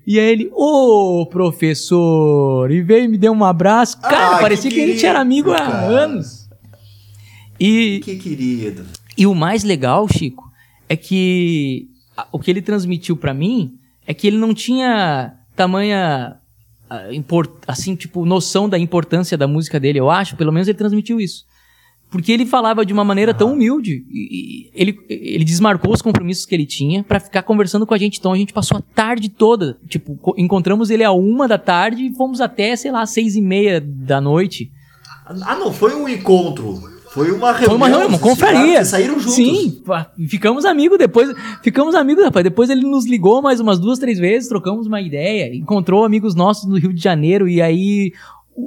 [0.06, 2.70] E aí ele, ô oh, professor!
[2.70, 4.00] E veio e me deu um abraço.
[4.00, 6.48] Cara, ah, parecia que, que, a gente era amigo há anos.
[7.58, 8.00] E.
[8.04, 8.84] Que querido.
[9.16, 10.44] E o mais legal, Chico,
[10.88, 11.88] é que
[12.32, 16.36] o que ele transmitiu para mim é que ele não tinha tamanha
[17.66, 21.44] assim, tipo, noção da importância da música dele, eu acho, pelo menos ele transmitiu isso.
[22.08, 23.38] Porque ele falava de uma maneira uhum.
[23.38, 24.04] tão humilde.
[24.10, 28.18] E, ele, ele desmarcou os compromissos que ele tinha para ficar conversando com a gente.
[28.18, 29.76] Então a gente passou a tarde toda.
[29.88, 33.80] Tipo, encontramos ele a uma da tarde e fomos até, sei lá, seis e meia
[33.80, 34.70] da noite.
[35.26, 36.80] Ah, não, foi um encontro.
[37.16, 37.68] Foi uma reunião.
[37.68, 38.84] Foi uma reunião, uma confraria.
[38.84, 39.32] Saíram juntos.
[39.32, 39.82] Sim,
[40.28, 41.34] ficamos amigos depois.
[41.62, 42.44] Ficamos amigos, rapaz.
[42.44, 45.56] Depois ele nos ligou mais umas duas, três vezes, trocamos uma ideia.
[45.56, 48.12] Encontrou amigos nossos no Rio de Janeiro e aí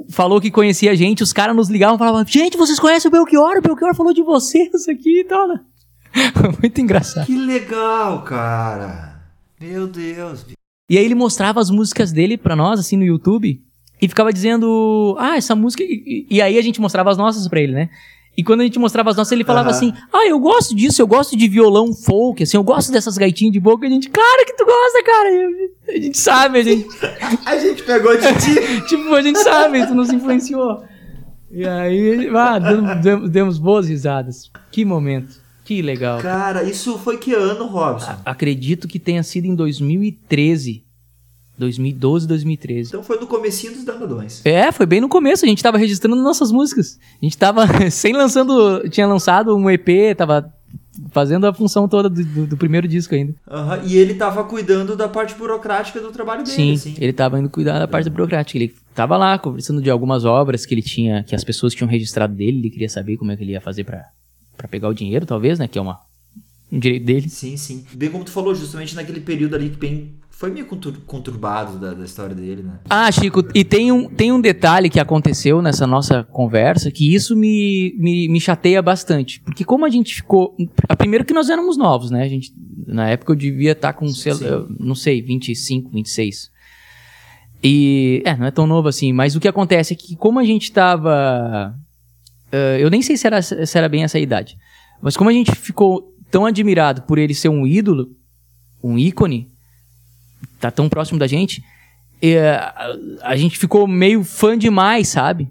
[0.08, 1.22] falou que conhecia a gente.
[1.22, 3.58] Os caras nos ligavam e falavam: Gente, vocês conhecem o Belchior?
[3.58, 5.60] O Belchior falou de vocês aqui e tal, né?
[6.60, 7.26] Muito engraçado.
[7.26, 9.22] Que legal, cara.
[9.60, 10.44] Meu Deus.
[10.88, 13.62] E aí ele mostrava as músicas dele pra nós, assim, no YouTube.
[14.02, 15.84] E ficava dizendo, ah, essa música.
[15.84, 17.90] E, e aí a gente mostrava as nossas pra ele, né?
[18.40, 19.74] E quando a gente mostrava as nossas, ele falava uhum.
[19.74, 23.52] assim: Ah, eu gosto disso, eu gosto de violão folk, assim, eu gosto dessas gaitinhas
[23.52, 23.86] de boca.
[23.86, 25.28] A gente, claro que tu gosta, cara.
[25.88, 26.88] A gente sabe, a gente.
[27.44, 28.80] a gente pegou de ti.
[28.88, 30.82] tipo, a gente sabe, tu nos influenciou.
[31.50, 34.50] E aí, ah, demos, demos boas risadas.
[34.72, 35.38] Que momento.
[35.62, 36.18] Que legal.
[36.22, 38.16] Cara, isso foi que ano, Robson?
[38.24, 40.82] A acredito que tenha sido em 2013.
[41.60, 42.88] 2012, 2013.
[42.88, 44.44] Então foi no comecinho dos Danadões.
[44.44, 45.44] É, foi bem no começo.
[45.44, 46.98] A gente tava registrando nossas músicas.
[47.20, 48.88] A gente tava sem lançando...
[48.88, 50.52] Tinha lançado um EP, tava
[51.10, 53.34] fazendo a função toda do, do, do primeiro disco ainda.
[53.48, 53.86] Uhum.
[53.86, 56.94] E ele tava cuidando da parte burocrática do trabalho dele, Sim, assim.
[56.98, 58.58] ele tava indo cuidar da parte burocrática.
[58.58, 62.34] Ele tava lá conversando de algumas obras que ele tinha, que as pessoas tinham registrado
[62.34, 62.58] dele.
[62.58, 65.68] Ele queria saber como é que ele ia fazer para pegar o dinheiro, talvez, né?
[65.68, 66.00] Que é uma,
[66.70, 67.28] um direito dele.
[67.28, 67.84] Sim, sim.
[67.94, 72.02] Bem como tu falou, justamente naquele período ali que bem foi meio conturbado da, da,
[72.02, 72.80] história dele, né?
[72.88, 77.36] Ah, Chico, e tem um, tem um detalhe que aconteceu nessa nossa conversa que isso
[77.36, 79.38] me, me, me chateia bastante.
[79.40, 80.56] Porque como a gente ficou.
[80.96, 82.22] Primeiro que nós éramos novos, né?
[82.22, 82.54] A gente,
[82.86, 84.32] na época eu devia estar tá com, sei,
[84.78, 86.50] não sei, 25, 26.
[87.62, 88.22] E.
[88.24, 90.62] É, não é tão novo assim, mas o que acontece é que como a gente
[90.62, 91.76] estava.
[92.50, 94.56] Uh, eu nem sei se era, se era bem essa idade.
[95.02, 98.16] Mas como a gente ficou tão admirado por ele ser um ídolo,
[98.82, 99.49] um ícone,
[100.58, 101.62] tá tão próximo da gente,
[102.58, 105.50] a, a, gente ficou meio fã demais, sabe?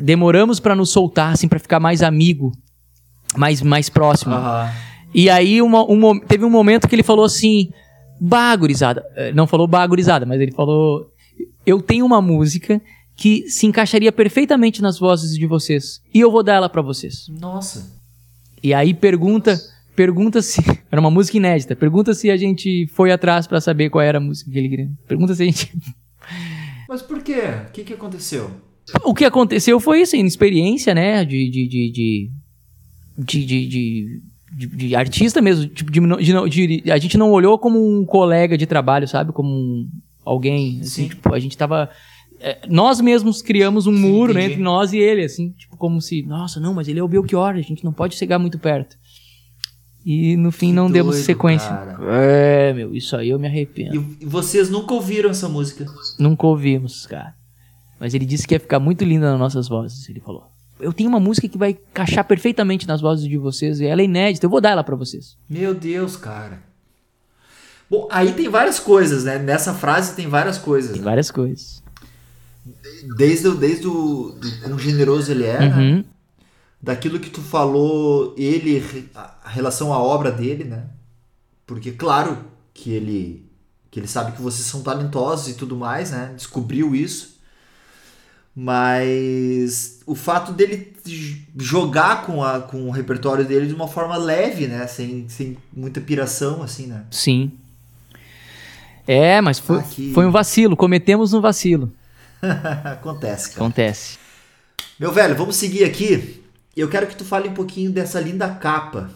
[0.00, 2.52] Demoramos para nos soltar, assim, para ficar mais amigo,
[3.36, 4.34] mais, mais próximo.
[4.34, 4.68] Uhum.
[5.14, 7.70] E aí uma, um, teve um momento que ele falou assim,
[8.20, 9.04] bagurizada.
[9.16, 11.10] Eh, não falou bagurizada, mas ele falou,
[11.64, 12.80] eu tenho uma música
[13.16, 16.00] que se encaixaria perfeitamente nas vozes de vocês.
[16.12, 17.26] E eu vou dar ela para vocês.
[17.28, 17.98] Nossa.
[18.62, 19.60] E aí pergunta
[19.98, 20.62] Pergunta se.
[20.92, 21.74] Era uma música inédita.
[21.74, 24.90] Pergunta se a gente foi atrás para saber qual era a música que ele queria.
[25.08, 25.76] Pergunta se a gente.
[26.88, 27.40] Mas por quê?
[27.68, 28.48] O que, que aconteceu?
[29.02, 31.24] O que aconteceu foi isso, inexperiência, né?
[31.24, 31.50] De.
[31.50, 32.30] de, de, de,
[33.18, 35.66] de, de, de de, de artista mesmo.
[35.66, 39.32] Tipo, de, de, a gente não olhou como um colega de trabalho, sabe?
[39.32, 39.90] Como um,
[40.24, 40.78] alguém.
[40.80, 41.90] Assim, tipo, a gente tava.
[42.40, 46.00] É, nós mesmos criamos um Sim, muro né, entre nós e ele, assim, tipo, como
[46.00, 48.96] se, nossa, não, mas ele é o Belchior, a gente não pode chegar muito perto.
[50.10, 51.68] E no fim que não doido, demos sequência.
[51.68, 51.98] Cara.
[52.14, 54.16] É, meu, isso aí eu me arrependo.
[54.18, 55.84] E vocês nunca ouviram essa música?
[56.18, 57.34] Nunca ouvimos, cara.
[58.00, 60.46] Mas ele disse que ia ficar muito linda nas nossas vozes, ele falou.
[60.80, 64.04] Eu tenho uma música que vai encaixar perfeitamente nas vozes de vocês e ela é
[64.06, 65.36] inédita, eu vou dar ela para vocês.
[65.46, 66.62] Meu Deus, cara.
[67.90, 69.38] Bom, aí tem várias coisas, né?
[69.38, 70.92] Nessa frase tem várias coisas.
[70.92, 71.82] Tem várias coisas.
[73.14, 75.76] Desde, desde o do quão generoso ele é, né?
[75.76, 76.04] uhum.
[76.80, 80.86] Daquilo que tu falou, ele, a relação à obra dele, né?
[81.66, 82.38] Porque, claro,
[82.72, 83.50] que ele,
[83.90, 86.32] que ele sabe que vocês são talentosos e tudo mais, né?
[86.36, 87.38] Descobriu isso.
[88.54, 90.92] Mas o fato dele
[91.56, 94.86] jogar com, a, com o repertório dele de uma forma leve, né?
[94.86, 97.04] Sem, sem muita piração, assim, né?
[97.10, 97.52] Sim.
[99.06, 100.12] É, mas foi, Aqui...
[100.12, 100.76] foi um vacilo.
[100.76, 101.92] Cometemos um vacilo.
[102.84, 103.60] Acontece, cara.
[103.60, 104.18] Acontece.
[104.98, 106.42] Meu velho, vamos seguir aqui.
[106.80, 109.10] Eu quero que tu fale um pouquinho dessa linda capa,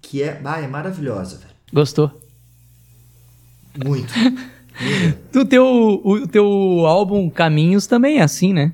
[0.00, 1.52] que é, ah, é maravilhosa, velho.
[1.72, 2.20] Gostou?
[3.84, 4.12] Muito.
[5.34, 6.46] o, teu, o teu
[6.86, 8.72] álbum Caminhos também é assim, né?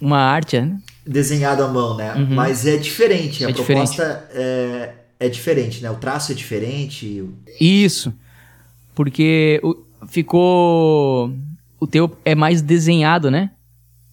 [0.00, 0.78] Uma arte, né?
[1.04, 2.14] Desenhado à mão, né?
[2.14, 2.34] Uhum.
[2.34, 3.44] Mas é diferente.
[3.44, 4.32] A é proposta diferente.
[4.32, 5.90] É, é diferente, né?
[5.90, 7.28] O traço é diferente.
[7.60, 8.14] Isso.
[8.94, 9.76] Porque o,
[10.06, 11.34] ficou.
[11.80, 13.50] O teu é mais desenhado, né?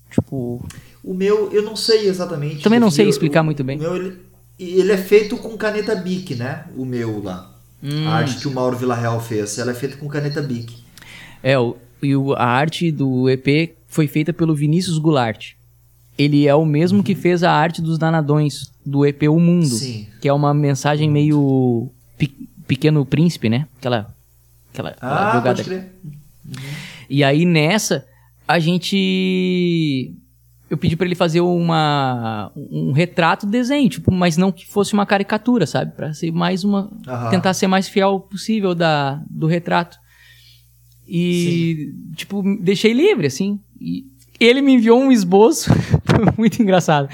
[0.10, 0.66] Tipo.
[1.08, 2.62] O meu, eu não sei exatamente.
[2.62, 3.78] Também não sei explicar o, muito bem.
[3.78, 4.20] O meu, ele,
[4.60, 6.66] ele, é feito com caneta Bic, né?
[6.76, 7.58] O meu lá.
[7.82, 8.06] Hum.
[8.10, 9.58] A arte que o Mauro Villarreal fez.
[9.58, 10.76] Ela é feita com caneta Bic.
[11.42, 15.54] É, o, e o, a arte do EP foi feita pelo Vinícius Goulart.
[16.18, 17.04] Ele é o mesmo uhum.
[17.06, 19.66] que fez a arte dos danadões do EP O Mundo.
[19.66, 20.08] Sim.
[20.20, 21.90] Que é uma mensagem meio
[22.68, 23.66] Pequeno Príncipe, né?
[23.78, 24.14] Aquela,
[24.74, 25.56] aquela, aquela ah, jogada.
[25.56, 25.92] Pode crer.
[26.46, 26.54] Uhum.
[27.10, 28.06] E aí nessa,
[28.46, 30.14] a gente
[30.70, 35.06] eu pedi para ele fazer uma um retrato desenho, tipo, mas não que fosse uma
[35.06, 35.94] caricatura, sabe?
[35.96, 37.30] Para ser mais uma uhum.
[37.30, 39.98] tentar ser mais fiel possível da do retrato.
[41.08, 42.14] E Sim.
[42.16, 43.60] tipo, deixei livre assim.
[43.80, 44.06] E
[44.40, 45.72] ele me enviou um esboço,
[46.38, 47.10] muito engraçado.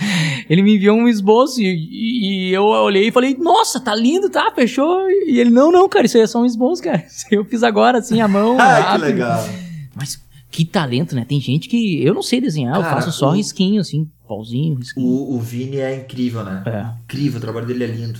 [0.49, 4.51] Ele me enviou um esboço e, e, eu olhei e falei: "Nossa, tá lindo, tá?
[4.53, 7.05] Fechou?" E ele: "Não, não, cara, isso aí é só um esboço, cara.
[7.29, 9.47] Eu fiz agora assim a mão, ah, que legal.
[9.95, 10.22] Mas
[10.53, 11.25] que talento, né?
[11.25, 14.75] Tem gente que eu não sei desenhar, Cara, eu faço só o, risquinho, assim, pauzinho,
[14.75, 15.03] risquinho.
[15.03, 16.63] O, o Vini é incrível, né?
[16.67, 17.03] É.
[17.05, 18.19] Incrível, o trabalho dele é lindo.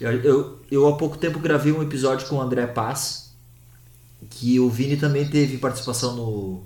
[0.00, 3.34] Eu, eu, eu, há pouco tempo gravei um episódio com o André Paz,
[4.30, 6.62] que o Vini também teve participação no,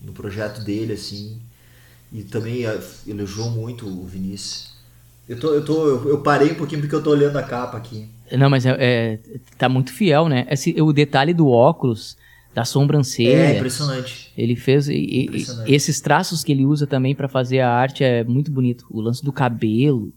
[0.00, 1.40] no projeto dele, assim,
[2.12, 4.70] e também é, elogiou muito o Vinícius.
[5.28, 8.08] Eu, tô, eu, tô, eu, parei um pouquinho porque eu tô olhando a capa aqui.
[8.38, 9.18] Não, mas é, é
[9.58, 10.46] tá muito fiel, né?
[10.48, 12.16] Esse, o detalhe do óculos
[12.60, 13.30] da sobrancelha.
[13.30, 14.32] É impressionante.
[14.36, 15.72] Ele fez e, impressionante.
[15.72, 18.86] esses traços que ele usa também para fazer a arte é muito bonito.
[18.90, 20.12] O lance do cabelo.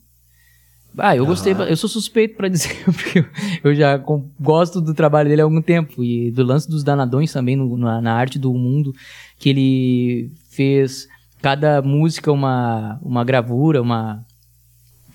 [0.98, 3.26] Ah, eu gostei, eu sou suspeito para dizer, porque
[3.64, 3.98] eu já
[4.40, 8.00] gosto do trabalho dele há algum tempo e do lance dos danadões também no, na,
[8.00, 8.94] na arte do mundo,
[9.40, 11.08] que ele fez
[11.42, 14.24] cada música uma, uma gravura, uma,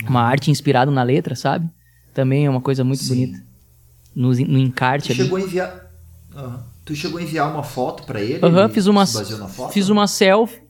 [0.08, 1.68] uma arte inspirada na letra, sabe?
[2.12, 3.14] Também é uma coisa muito Sim.
[3.14, 3.46] bonita.
[4.16, 5.22] No, no encarte ali.
[5.22, 5.88] Chegou a enviar.
[6.34, 6.58] Uhum.
[6.88, 8.38] Tu chegou a enviar uma foto para ele?
[8.42, 9.04] Aham, uhum, fiz uma,
[9.70, 10.62] fiz uma selfie.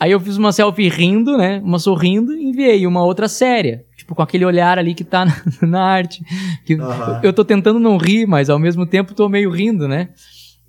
[0.00, 1.60] Aí eu fiz uma selfie rindo, né?
[1.62, 3.84] Uma sorrindo e enviei uma outra séria.
[3.96, 5.22] Tipo, com aquele olhar ali que tá
[5.62, 6.24] na, na arte.
[6.64, 7.20] Que uhum.
[7.22, 10.08] Eu tô tentando não rir, mas ao mesmo tempo tô meio rindo, né?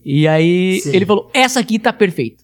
[0.06, 0.96] E aí Sim.
[0.96, 2.44] ele falou, essa aqui tá perfeita.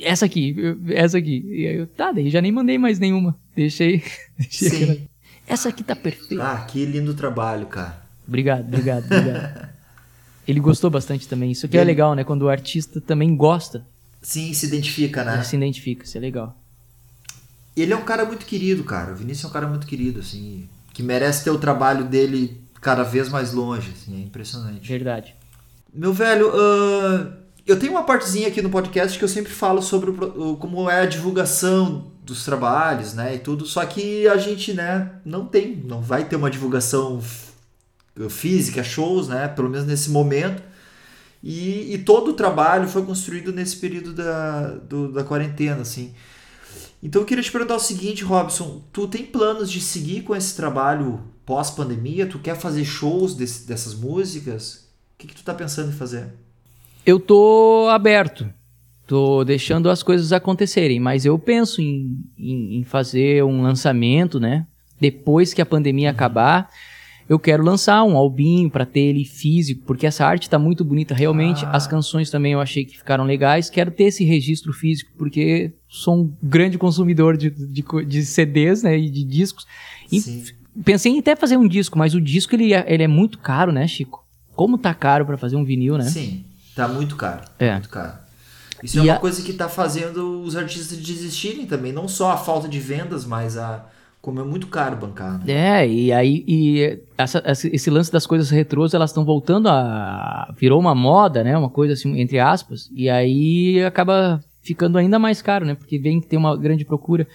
[0.00, 0.56] Essa aqui,
[0.88, 1.44] essa aqui.
[1.46, 3.38] E aí eu, tá, daí já nem mandei mais nenhuma.
[3.54, 4.02] Deixei.
[4.36, 5.08] deixei Sim.
[5.46, 6.42] Essa aqui tá perfeita.
[6.42, 8.02] Ah, que lindo trabalho, cara.
[8.26, 9.68] Obrigado, obrigado, obrigado.
[10.46, 11.50] Ele gostou bastante também.
[11.50, 12.24] Isso que é legal, né?
[12.24, 13.86] Quando o artista também gosta.
[14.22, 15.34] Sim, se identifica, né?
[15.34, 16.56] Ele se identifica, isso é legal.
[17.76, 19.12] Ele é um cara muito querido, cara.
[19.12, 20.68] O Vinícius é um cara muito querido, assim.
[20.92, 24.20] Que merece ter o trabalho dele cada vez mais longe, assim.
[24.20, 24.88] É impressionante.
[24.88, 25.34] Verdade.
[25.92, 27.32] Meu velho, uh,
[27.66, 31.00] eu tenho uma partezinha aqui no podcast que eu sempre falo sobre o, como é
[31.00, 33.36] a divulgação dos trabalhos, né?
[33.36, 33.64] E tudo.
[33.66, 37.20] Só que a gente, né, não tem, não vai ter uma divulgação
[38.28, 39.48] física, shows, né?
[39.48, 40.62] Pelo menos nesse momento.
[41.42, 46.12] E, e todo o trabalho foi construído nesse período da, do, da quarentena, assim.
[47.02, 50.54] Então eu queria te perguntar o seguinte, Robson, tu tem planos de seguir com esse
[50.54, 52.26] trabalho pós-pandemia?
[52.26, 54.90] Tu quer fazer shows desse, dessas músicas?
[55.14, 56.26] O que, que tu tá pensando em fazer?
[57.06, 58.52] Eu tô aberto.
[59.06, 64.66] Tô deixando as coisas acontecerem, mas eu penso em, em, em fazer um lançamento, né?
[65.00, 66.70] Depois que a pandemia acabar
[67.30, 71.14] eu quero lançar um albinho para ter ele físico, porque essa arte tá muito bonita
[71.14, 71.64] realmente.
[71.64, 71.70] Ah.
[71.70, 73.70] As canções também eu achei que ficaram legais.
[73.70, 78.98] Quero ter esse registro físico, porque sou um grande consumidor de, de, de CDs, né,
[78.98, 79.64] e de discos.
[80.10, 80.44] E Sim.
[80.84, 83.70] pensei em até fazer um disco, mas o disco ele é, ele é muito caro,
[83.70, 84.26] né, Chico?
[84.56, 86.04] Como tá caro para fazer um vinil, né?
[86.06, 87.42] Sim, tá muito caro.
[87.60, 87.74] É.
[87.74, 88.14] Muito caro.
[88.82, 91.92] Isso E é uma a- coisa que tá fazendo os artistas desistirem também.
[91.92, 93.86] Não só a falta de vendas, mas a.
[94.22, 95.38] Como é muito caro bancar.
[95.44, 95.80] né?
[95.82, 100.52] É, e aí e essa- esse lance das coisas retrôs, elas estão voltando a.
[100.58, 101.56] Virou uma moda, né?
[101.56, 102.90] Uma coisa assim, entre aspas.
[102.94, 105.74] E aí acaba ficando ainda mais caro, né?
[105.74, 107.26] Porque vem que tem uma grande procura.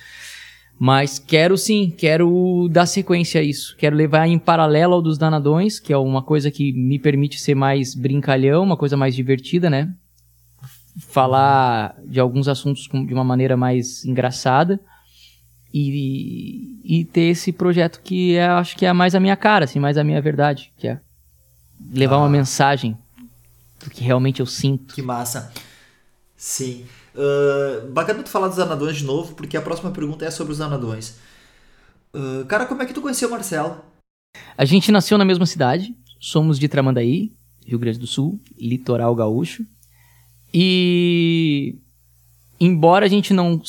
[0.77, 3.75] Mas quero sim, quero dar sequência a isso.
[3.77, 7.55] Quero levar em paralelo ao dos danadões, que é uma coisa que me permite ser
[7.55, 9.91] mais brincalhão, uma coisa mais divertida, né?
[10.99, 14.79] Falar de alguns assuntos de uma maneira mais engraçada
[15.77, 19.79] e, e ter esse projeto que é, acho que é mais a minha cara, assim,
[19.79, 20.99] mais a minha verdade, que é
[21.91, 22.19] levar Ah.
[22.19, 22.97] uma mensagem
[23.83, 24.95] do que realmente eu sinto.
[24.95, 25.51] Que massa.
[26.37, 26.85] Sim.
[27.15, 30.61] Ah, bacana tu falar dos anadões de novo, porque a próxima pergunta é sobre os
[30.61, 31.15] anadões.
[32.13, 33.83] Ah, cara, como é que tu conheceu o Marcelo?
[34.57, 37.33] A gente nasceu na mesma cidade, somos de Tramandaí,
[37.65, 39.65] Rio Grande do Sul, litoral gaúcho.
[40.53, 41.75] E
[42.59, 43.61] embora a gente não,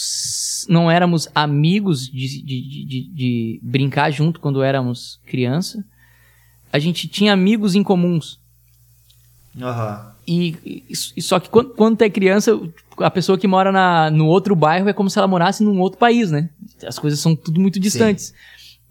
[0.68, 5.84] não éramos amigos de, de, de, de- brincar junto quando éramos criança,
[6.72, 8.38] a gente tinha amigos em comuns.
[9.60, 10.12] Aham.
[10.26, 12.58] E, e- só que quando, quando é criança,
[12.98, 15.98] a pessoa que mora na, no outro bairro é como se ela morasse num outro
[15.98, 16.50] país, né?
[16.86, 18.34] As coisas são tudo muito distantes.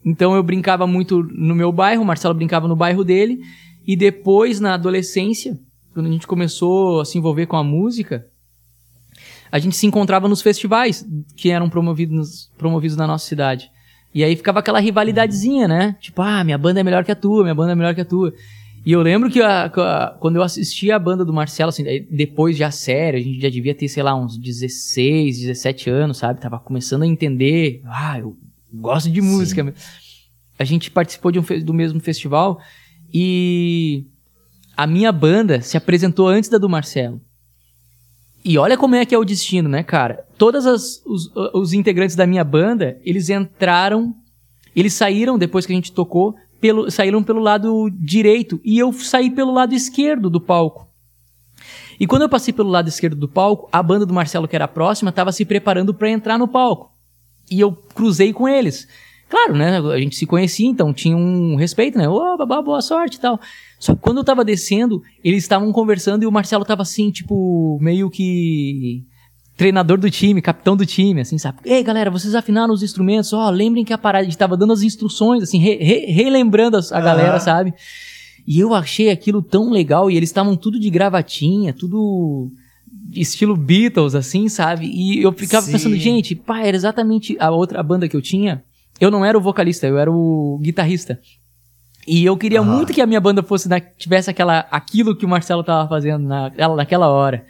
[0.03, 3.41] Então eu brincava muito no meu bairro, o Marcelo brincava no bairro dele,
[3.85, 5.59] e depois, na adolescência,
[5.93, 8.27] quando a gente começou a se envolver com a música,
[9.51, 13.69] a gente se encontrava nos festivais que eram promovidos, promovidos na nossa cidade.
[14.13, 15.95] E aí ficava aquela rivalidadezinha, né?
[15.99, 18.05] Tipo, ah, minha banda é melhor que a tua, minha banda é melhor que a
[18.05, 18.33] tua.
[18.85, 22.55] E eu lembro que a- a- quando eu assistia a banda do Marcelo, assim, depois
[22.55, 26.39] já sério, a gente já devia ter, sei lá, uns 16, 17 anos, sabe?
[26.39, 28.37] Tava começando a entender, ah, eu
[28.73, 29.73] gosto de música.
[30.57, 32.59] A gente participou de um do mesmo festival
[33.13, 34.05] e
[34.77, 37.19] a minha banda se apresentou antes da do Marcelo.
[38.47, 40.23] E olha como é que é o destino, né, cara?
[40.37, 41.03] Todos os,
[41.51, 44.15] os integrantes da minha banda, eles entraram,
[44.75, 49.31] eles saíram depois que a gente tocou, pelo, saíram pelo lado direito e eu saí
[49.31, 50.87] pelo lado esquerdo do palco.
[51.99, 54.67] E quando eu passei pelo lado esquerdo do palco, a banda do Marcelo, que era
[54.67, 56.91] próxima, estava se preparando para entrar no palco.
[57.49, 58.87] E eu cruzei com eles.
[59.29, 59.79] Claro, né?
[59.79, 62.07] A gente se conhecia, então tinha um respeito, né?
[62.07, 63.39] Ô, babá, boa sorte e tal.
[63.79, 67.77] Só que quando eu tava descendo, eles estavam conversando e o Marcelo tava assim, tipo,
[67.81, 69.03] meio que
[69.57, 71.59] treinador do time, capitão do time, assim, sabe?
[71.65, 74.73] Ei, galera, vocês afinaram os instrumentos, ó, lembrem que a parada, a gente tava dando
[74.73, 77.39] as instruções, assim, re- re- relembrando a galera, Aham.
[77.39, 77.73] sabe?
[78.45, 82.51] E eu achei aquilo tão legal, e eles estavam tudo de gravatinha, tudo
[83.13, 84.87] estilo Beatles, assim, sabe?
[84.87, 85.71] E eu ficava Sim.
[85.71, 88.61] pensando, gente, pá, era exatamente a outra banda que eu tinha.
[88.99, 91.19] Eu não era o vocalista, eu era o guitarrista.
[92.07, 95.29] E eu queria muito que a minha banda fosse na- tivesse aquela, aquilo que o
[95.29, 97.45] Marcelo tava fazendo na, naquela hora.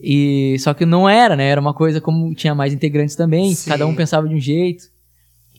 [0.00, 1.44] E só que não era, né?
[1.48, 3.70] Era uma coisa como tinha mais integrantes também, Sim.
[3.70, 4.84] cada um pensava de um jeito.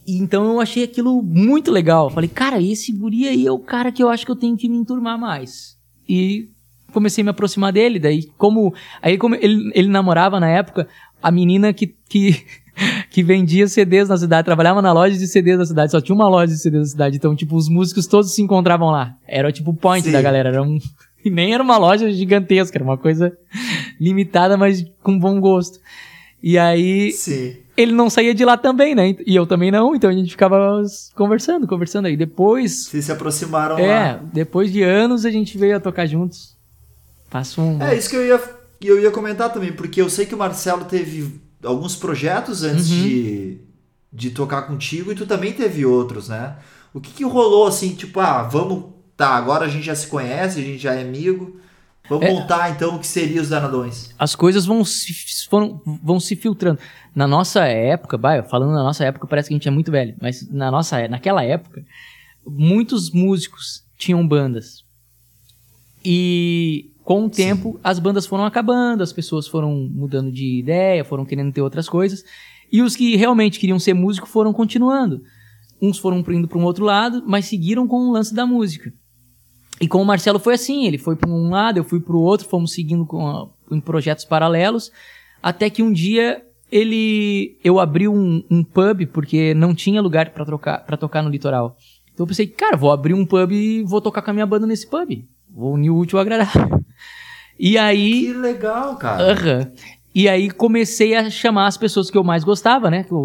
[0.05, 2.09] E então eu achei aquilo muito legal.
[2.09, 4.69] Falei, cara, esse guri aí é o cara que eu acho que eu tenho que
[4.69, 5.78] me enturmar mais.
[6.07, 6.49] E
[6.93, 7.99] comecei a me aproximar dele.
[7.99, 8.73] Daí, como.
[9.01, 10.88] Aí, como ele, ele namorava na época,
[11.21, 12.45] a menina que, que,
[13.09, 16.27] que vendia CDs na cidade, trabalhava na loja de CDs da cidade, só tinha uma
[16.27, 17.17] loja de CDs da cidade.
[17.17, 19.15] Então, tipo, os músicos todos se encontravam lá.
[19.27, 20.11] Era tipo o point Sim.
[20.11, 20.49] da galera.
[20.49, 20.77] Era um,
[21.23, 23.35] e nem era uma loja gigantesca, era uma coisa
[23.99, 25.79] limitada, mas com bom gosto.
[26.41, 27.57] E aí, Sim.
[27.75, 29.15] ele não saía de lá também, né?
[29.25, 30.83] E eu também não, então a gente ficava
[31.15, 32.15] conversando, conversando aí.
[32.15, 34.23] Depois, Vocês se aproximaram é, lá.
[34.31, 36.55] depois de anos a gente veio a tocar juntos.
[37.29, 37.81] Passa um.
[37.81, 38.41] É isso que eu ia,
[38.81, 43.01] eu ia comentar também, porque eu sei que o Marcelo teve alguns projetos antes Uhum.
[43.03, 43.57] de,
[44.13, 46.55] de tocar contigo e tu também teve outros, né?
[46.93, 48.95] O que, que rolou assim, tipo, ah, vamos.
[49.15, 51.59] Tá, agora a gente já se conhece, a gente já é amigo.
[52.09, 52.31] Vamos É.
[52.33, 54.11] montar então o que seria os danadões.
[54.17, 55.13] As coisas vão se,
[55.49, 56.79] foram, vão se filtrando.
[57.15, 60.15] Na nossa época, vai, falando na nossa época, parece que a gente é muito velho,
[60.21, 61.83] mas na nossa, naquela época,
[62.45, 64.85] muitos músicos tinham bandas.
[66.05, 71.23] E com o tempo, as bandas foram acabando, as pessoas foram mudando de ideia, foram
[71.23, 72.21] querendo ter outras coisas.
[72.69, 75.21] E os que realmente queriam ser músico foram continuando.
[75.81, 78.91] Uns foram indo para um outro lado, mas seguiram com o lance da música.
[79.79, 82.19] E com o Marcelo foi assim, ele foi para um lado, eu fui para o
[82.19, 84.91] outro, fomos seguindo com em projetos paralelos,
[85.41, 90.43] até que um dia ele eu abri um, um pub porque não tinha lugar para
[90.43, 91.77] tocar para tocar no litoral.
[92.13, 94.67] Então eu pensei, cara, vou abrir um pub e vou tocar com a minha banda
[94.67, 95.23] nesse pub.
[95.57, 96.83] Vou unir o útil ao agradável.
[97.59, 98.27] E aí.
[98.27, 99.31] Que legal, cara.
[99.33, 99.71] Aham.
[100.13, 103.03] E aí comecei a chamar as pessoas que eu mais gostava, né?
[103.03, 103.23] Que eu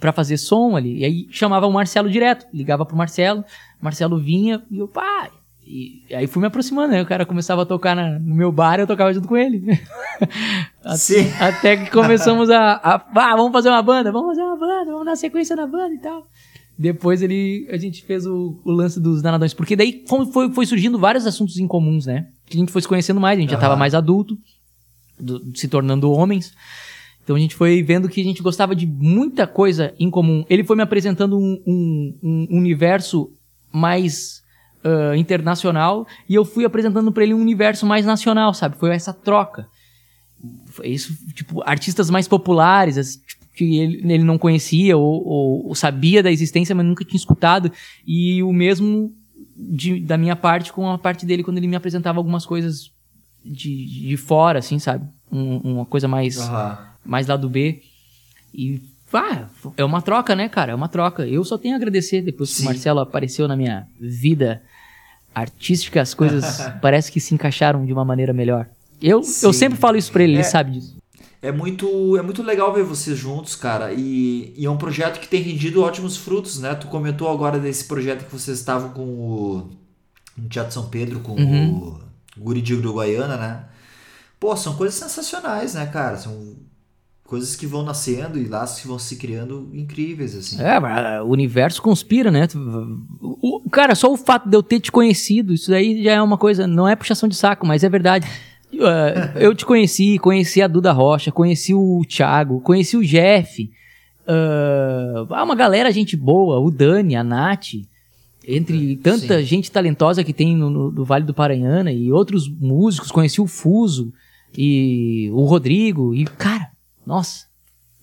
[0.00, 1.00] pra fazer som ali.
[1.00, 2.46] E aí chamava o Marcelo direto.
[2.52, 3.44] Ligava pro Marcelo,
[3.80, 5.28] Marcelo vinha e eu, pá.
[5.66, 7.00] E aí fui me aproximando, né?
[7.02, 9.62] O cara começava a tocar na- no meu bar eu tocava junto com ele.
[10.96, 11.30] Sim.
[11.40, 12.94] Até que começamos a, a.
[13.14, 15.98] Ah, vamos fazer uma banda, vamos fazer uma banda, vamos dar sequência na banda e
[15.98, 16.26] tal.
[16.82, 19.54] Depois ele, a gente fez o, o lance dos danadões.
[19.54, 22.26] Porque daí como foi, foi surgindo vários assuntos em comuns, né?
[22.46, 23.62] Que a gente foi se conhecendo mais, a gente já Aham.
[23.68, 24.36] tava mais adulto,
[25.18, 26.52] do- se tornando homens.
[27.22, 30.44] Então a gente foi vendo que a gente gostava de muita coisa em comum.
[30.50, 32.18] Ele foi me apresentando um, um-
[32.50, 33.30] um universo
[33.72, 34.42] mais
[34.84, 38.76] ah, internacional e eu fui apresentando pra ele um universo mais nacional, sabe?
[38.76, 39.68] Foi essa troca.
[40.66, 45.66] Foi isso, tipo, artistas mais populares, assim, tipo, que ele, ele não conhecia ou, ou-
[45.68, 47.70] ou sabia da existência, mas nunca tinha escutado.
[48.06, 49.12] E o mesmo
[49.56, 52.90] de- da minha parte com a parte dele quando ele me apresentava algumas coisas
[53.44, 55.06] de, de fora, assim, sabe?
[55.30, 56.78] Um- uma coisa mais Aham.
[57.04, 57.82] mais lado B.
[58.54, 58.80] E,
[59.12, 60.72] ah, é uma troca, né, cara?
[60.72, 61.26] É uma troca.
[61.26, 62.62] Eu só tenho a agradecer depois que Sim.
[62.62, 64.62] o Marcelo apareceu na minha vida
[65.34, 68.68] artística, as coisas parece que se encaixaram de uma maneira melhor.
[69.00, 70.36] Eu, eu sempre falo isso pra ele, É.
[70.36, 70.96] ele sabe disso.
[71.42, 73.92] É muito, é muito legal ver vocês juntos, cara.
[73.92, 76.72] E, e é um projeto que tem rendido ótimos frutos, né?
[76.76, 79.70] Tu comentou agora desse projeto que vocês estavam com o
[80.38, 81.78] no Teatro São Pedro com Uhum.
[81.78, 82.00] o
[82.38, 83.64] Guri de Uruguaiana, né?
[84.38, 86.16] Pô, são coisas sensacionais, né, cara?
[86.16, 86.54] São
[87.24, 90.60] coisas que vão nascendo e laços que vão se criando incríveis, assim.
[90.62, 92.46] É, mas o universo conspira, né?
[93.20, 96.38] O- cara, só o fato de eu ter te conhecido, isso aí já é uma
[96.38, 98.26] coisa, não é puxação de saco, mas é verdade.
[98.72, 103.70] Uh, eu te conheci, conheci a Duda Rocha, conheci o Thiago, conheci o Jeff.
[104.26, 107.74] Uh, ah, uma galera, gente boa, o Dani, a Nath.
[108.46, 109.44] Entre tanta Sim.
[109.44, 114.12] gente talentosa que tem no, no- Vale do Paranhana e outros músicos, conheci o Fuso
[114.56, 116.12] e o Rodrigo.
[116.14, 116.70] E, cara,
[117.06, 117.46] nossa,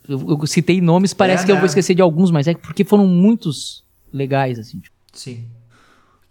[0.08, 1.62] eu, eu citei nomes, parece É, que eu né?
[1.62, 4.80] vou esquecer de alguns, mas é porque foram muitos legais, assim.
[4.80, 4.96] tipo.
[5.12, 5.44] Sim.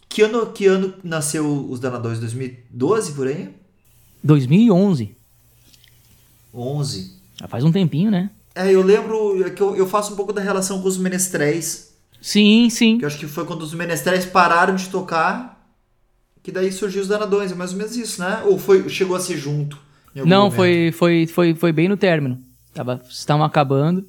[0.09, 2.19] Que ano, que ano nasceu os Danadores?
[2.19, 3.51] 2012 por aí?
[4.23, 5.17] 2011,
[6.55, 7.13] 11.
[7.37, 8.31] já faz um tempinho, né?
[8.55, 11.95] É, eu lembro é que eu, eu faço um pouco da relação com os menestréis.
[12.21, 12.99] Sim, sim.
[12.99, 15.65] Que eu acho que foi quando os menestréis pararam de tocar,
[16.43, 17.53] que daí surgiu os danadões.
[17.53, 18.43] É mais ou menos isso, né?
[18.45, 19.79] Ou foi, chegou a ser junto?
[20.15, 20.57] Não, momento?
[20.57, 22.43] foi, foi, foi, foi bem no término.
[22.75, 24.05] Tava, estavam acabando.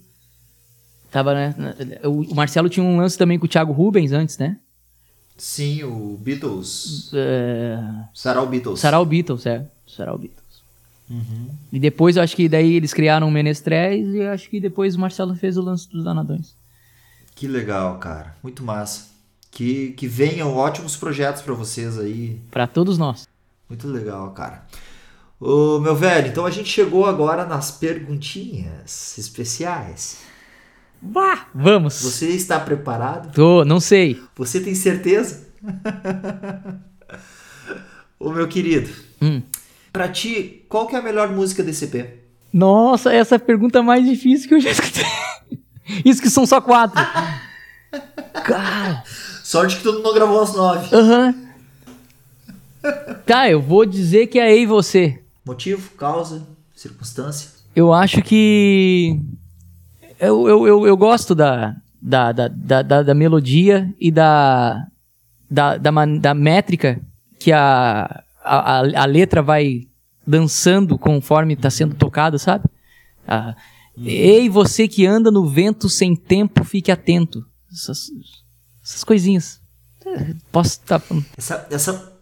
[1.11, 1.55] Tava, né?
[2.03, 4.57] O Marcelo tinha um lance também com o Thiago Rubens antes, né?
[5.39, 7.11] Sim, o Beatles.
[7.13, 7.79] É,
[8.13, 8.79] Sarau Beatles.
[8.79, 9.65] Sarau Beatles, é.
[9.87, 10.39] Sarau Beatles.
[11.09, 11.49] Uhum.
[11.71, 14.95] E depois eu acho que daí eles criaram o Menestréis e eu acho que depois
[14.95, 16.53] o Marcelo fez o lance dos Danadões.
[17.35, 18.35] Que legal, cara.
[18.43, 19.07] Muito massa.
[19.49, 22.39] Que, que venham ótimos projetos pra vocês aí.
[22.51, 23.27] Pra todos nós.
[23.67, 24.65] Muito legal, cara.
[25.39, 30.19] Ô, meu velho, então a gente chegou agora nas perguntinhas especiais.
[31.01, 32.01] Bah, vamos.
[32.01, 33.33] Você está preparado?
[33.33, 34.21] Tô, não sei.
[34.35, 35.47] Você tem certeza?
[38.19, 38.89] Ô, meu querido,
[39.21, 39.41] Hum.
[39.93, 42.19] pra ti, qual que é a melhor música desse EP?
[42.51, 45.05] Nossa, essa é a pergunta mais difícil que eu já escutei.
[46.03, 46.99] Isso que são só quatro.
[48.43, 49.03] Cara.
[49.43, 50.93] Sorte que tu não gravou as nove.
[50.95, 51.35] Aham.
[53.25, 55.21] Tá, eu vou dizer que é Ei Você.
[55.45, 56.45] Motivo, causa,
[56.75, 57.49] circunstância?
[57.75, 59.19] Eu acho que.
[60.19, 62.47] Eu, eu, eu, eu gosto da, da, da,
[62.81, 64.85] da, da- melodia e da,
[65.49, 66.99] da, da, man- da métrica
[67.39, 69.87] que a, a, a- letra vai
[70.27, 72.65] dançando conforme está sendo tocada, sabe?
[73.27, 73.55] Ah,
[74.01, 77.45] Ei, você que anda no vento sem tempo, fique atento.
[77.71, 78.09] Essas,
[78.83, 79.59] essas coisinhas.
[80.05, 81.01] É, Posso estar.
[81.37, 82.13] Essa, essa,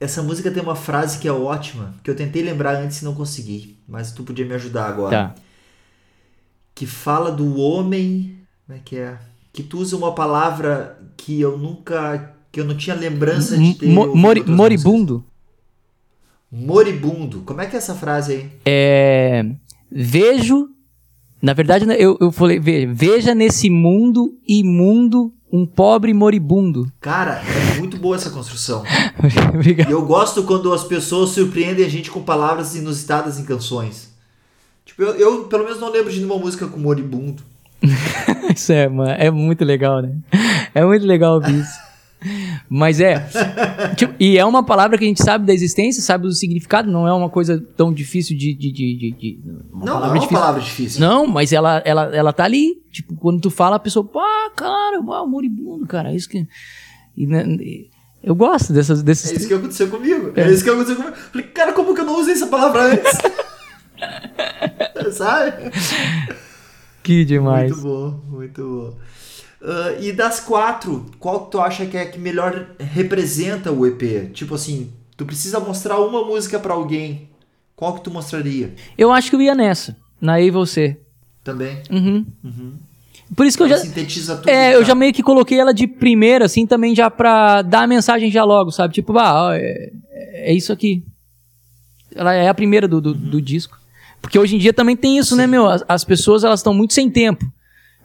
[0.00, 3.14] essa música tem uma frase que é ótima, que eu tentei lembrar antes e não
[3.14, 5.10] consegui, mas tu podia me ajudar agora.
[5.10, 5.34] Tá.
[6.76, 8.36] Que fala do homem.
[8.66, 9.18] Como é que é?
[9.52, 12.34] Que tu usa uma palavra que eu nunca.
[12.52, 13.88] que eu não tinha lembrança de ter.
[13.88, 15.14] Mo- mori- moribundo.
[15.14, 15.36] músicas.
[16.52, 17.40] Moribundo.
[17.44, 18.50] Como é que é essa frase aí?
[18.64, 19.44] É,
[19.90, 20.68] vejo,
[21.42, 26.90] na verdade, né, eu, eu falei, ve- veja nesse mundo imundo um pobre moribundo.
[27.00, 27.42] Cara,
[27.74, 28.84] é muito boa essa construção.
[29.54, 29.88] Obrigado.
[29.88, 34.14] E eu gosto quando as pessoas surpreendem a gente com palavras inusitadas em canções.
[34.86, 37.42] Tipo, eu, eu, pelo menos não lembro de nenhuma música com moribundo.
[38.54, 40.16] Isso é, mano, é muito legal, né?
[40.74, 41.86] É muito legal ouvir isso.
[42.68, 43.28] Mas é.
[43.94, 47.06] tipo, e é uma palavra que a gente sabe da existência, sabe do significado, não
[47.06, 48.54] é uma coisa tão difícil de.
[48.54, 49.40] de, de, de- de-
[49.72, 50.28] Não, não é uma difícil.
[50.38, 51.00] palavra difícil.
[51.00, 52.80] Não, mas ela, ela, ela tá ali.
[52.90, 56.14] Tipo, quando tu fala, a pessoa, pá, cara, uau, moribundo, cara.
[56.14, 56.46] Isso que.
[57.16, 57.44] E, né,
[58.24, 59.30] eu gosto dessas, desses.
[59.30, 60.32] É isso que aconteceu comigo.
[60.34, 61.14] É, é isso que aconteceu comigo.
[61.30, 63.12] Falei, cara, como que eu não usei essa palavra antes?
[65.12, 65.70] Sabe?
[67.02, 67.70] Que demais.
[67.70, 69.06] Muito bom, muito bom.
[69.60, 74.32] Uh, e das quatro, qual tu acha que é que melhor representa o EP?
[74.32, 77.28] Tipo assim, tu precisa mostrar uma música para alguém.
[77.74, 78.74] Qual que tu mostraria?
[78.96, 79.96] Eu acho que eu ia nessa.
[80.20, 80.98] Na E você.
[81.42, 81.82] Também?
[81.90, 82.26] Uhum.
[82.44, 82.72] uhum.
[83.34, 83.78] Por isso que eu já.
[83.78, 84.48] Sintetiza tudo.
[84.48, 87.86] É, eu já meio que coloquei ela de primeira, assim, também já pra dar a
[87.86, 88.94] mensagem já logo, sabe?
[88.94, 91.02] Tipo, ah, é, é isso aqui.
[92.14, 93.30] Ela é a primeira do, do, uhum.
[93.30, 93.78] do disco.
[94.20, 95.50] Porque hoje em dia também tem isso, né, Sim.
[95.50, 95.66] né, meu?
[95.66, 97.50] As, as pessoas, elas estão muito sem tempo.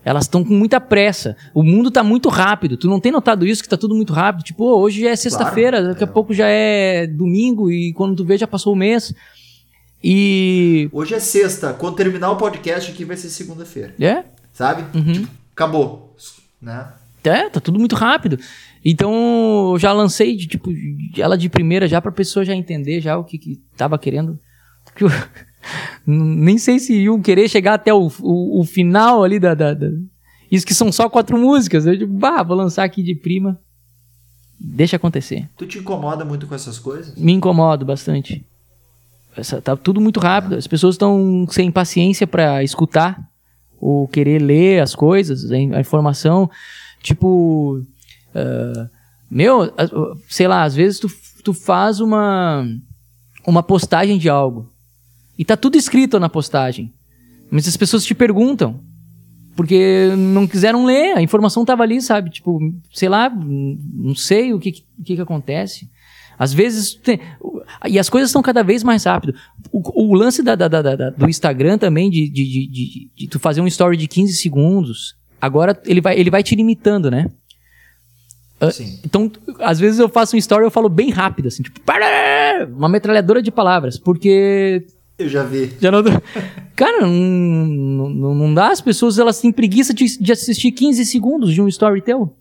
[0.04, 1.36] Elas estão com muita pressa.
[1.54, 2.76] O mundo está muito rápido.
[2.76, 4.44] Tu não tem notado isso, que está tudo muito rápido?
[4.44, 6.08] Tipo, oh, hoje é sexta-feira, claro, daqui é.
[6.08, 9.14] a pouco já é domingo e quando tu vê já passou o mês.
[10.04, 10.90] E.
[10.92, 11.74] Hoje é sexta.
[11.74, 13.94] Quando terminar o podcast aqui vai ser segunda-feira.
[14.00, 14.24] É?
[14.52, 14.84] Sabe?
[14.98, 15.14] Uhum.
[15.14, 16.16] Tipo, acabou.
[16.60, 16.88] Né?
[17.24, 18.40] É, tá tudo muito rápido.
[18.84, 20.72] Então, eu já lancei de, tipo,
[21.16, 24.40] ela de primeira já pra pessoa já entender já o que, que tava querendo.
[24.96, 25.10] Que eu,
[26.06, 29.88] nem sei se iam querer chegar até o, o, o final ali da, da, da,
[30.52, 31.86] Isso que são só quatro músicas.
[31.86, 33.60] Eu digo, bah, vou lançar aqui de prima.
[34.60, 35.50] Deixa acontecer.
[35.58, 37.16] Tu te incomoda muito com essas coisas?
[37.16, 38.46] Me incomodo bastante.
[39.36, 40.56] Essa, tá tudo muito rápido.
[40.56, 43.20] As pessoas estão sem paciência para escutar
[43.80, 46.50] ou querer ler as coisas, a, informação.
[47.02, 47.82] Tipo,
[48.36, 48.90] uh,
[49.30, 49.74] meu,
[50.30, 51.08] sei lá, às vezes tu,
[51.44, 52.64] tu faz uma,
[53.48, 54.72] uma postagem de algo
[55.38, 56.94] e tá tudo escrito na postagem,
[57.50, 58.80] mas as pessoas te perguntam
[59.56, 62.30] porque não quiseram ler, a informação tava ali, sabe?
[62.30, 62.60] Tipo,
[62.94, 64.84] sei lá, não sei o que, que,
[65.16, 65.90] que acontece.
[66.40, 66.96] Às vezes.
[66.96, 67.20] Tem,
[67.88, 69.36] e as coisas estão cada vez mais rápido.
[69.72, 73.40] O, o lance da, da, da, do Instagram também, de, de, de, de, de tu
[73.40, 77.30] fazer um story de 15 segundos, agora ele vai, ele vai te limitando, né?
[78.60, 79.00] Ah, Sim.
[79.06, 81.80] Então, às vezes eu faço um story e eu falo bem rápido, assim, tipo,
[82.76, 84.86] uma metralhadora de palavras, porque.
[85.22, 85.74] Eu já vi.
[85.80, 86.04] Já não...
[86.76, 88.70] Cara, não, não, não dá.
[88.70, 92.36] As pessoas elas têm preguiça de, de assistir 15 segundos de um story teu.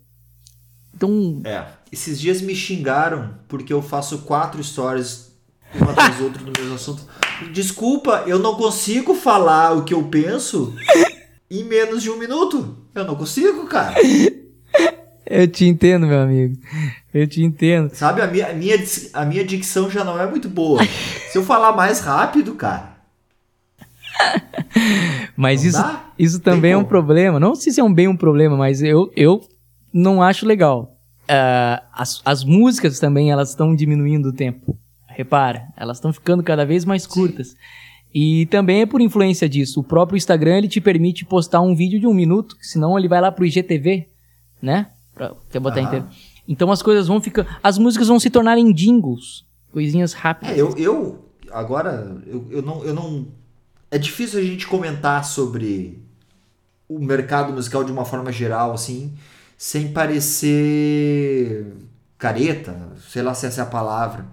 [0.95, 1.41] Então.
[1.43, 1.63] É.
[1.91, 5.31] Esses dias me xingaram porque eu faço quatro stories
[5.75, 7.03] uma atrás do outro no mesmo assunto.
[7.53, 10.73] Desculpa, eu não consigo falar o que eu penso
[11.49, 12.77] em menos de um minuto.
[12.93, 13.95] Eu não consigo, cara.
[15.31, 16.57] Eu te entendo, meu amigo.
[17.13, 17.93] Eu te entendo.
[17.93, 18.77] Sabe, a minha, a minha,
[19.13, 20.81] a minha dicção já não é muito boa.
[21.31, 22.91] Se eu falar mais rápido, cara.
[25.35, 25.83] Mas isso,
[26.17, 27.39] isso também é um problema.
[27.39, 29.41] Não sei se é um bem um problema, mas eu, eu
[29.93, 30.97] não acho legal
[31.31, 34.77] uh, as, as músicas também elas estão diminuindo o tempo.
[35.07, 37.49] Repara, elas estão ficando cada vez mais curtas.
[37.49, 37.55] Sim.
[38.13, 39.79] E também é por influência disso.
[39.79, 43.21] O próprio Instagram ele te permite postar um vídeo de um minuto, senão ele vai
[43.21, 44.07] lá pro IGTV,
[44.61, 44.87] né?
[45.13, 46.07] Pra, quer botar inteiro.
[46.47, 47.59] Então as coisas vão ficar.
[47.63, 49.45] As músicas vão se tornarem jingles.
[49.71, 50.57] Coisinhas rápidas.
[50.57, 53.27] É, eu, eu agora, eu, eu, não, eu não.
[53.89, 56.01] É difícil a gente comentar sobre
[56.89, 59.13] o mercado musical de uma forma geral, assim
[59.61, 61.71] sem parecer
[62.17, 62.75] careta,
[63.11, 64.25] sei lá se essa é a palavra.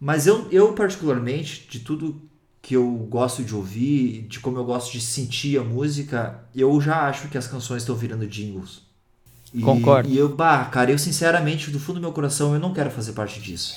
[0.00, 2.18] Mas eu, eu particularmente, de tudo
[2.62, 7.06] que eu gosto de ouvir, de como eu gosto de sentir a música, eu já
[7.08, 8.80] acho que as canções estão virando jingles.
[9.54, 10.08] E, Concordo.
[10.08, 13.12] E eu, bah, cara, eu sinceramente, do fundo do meu coração, eu não quero fazer
[13.12, 13.74] parte disso.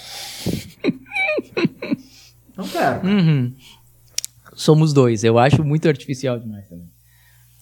[2.56, 3.06] não quero.
[3.06, 3.54] Uhum.
[4.54, 5.24] Somos dois.
[5.24, 6.90] Eu acho muito artificial demais também.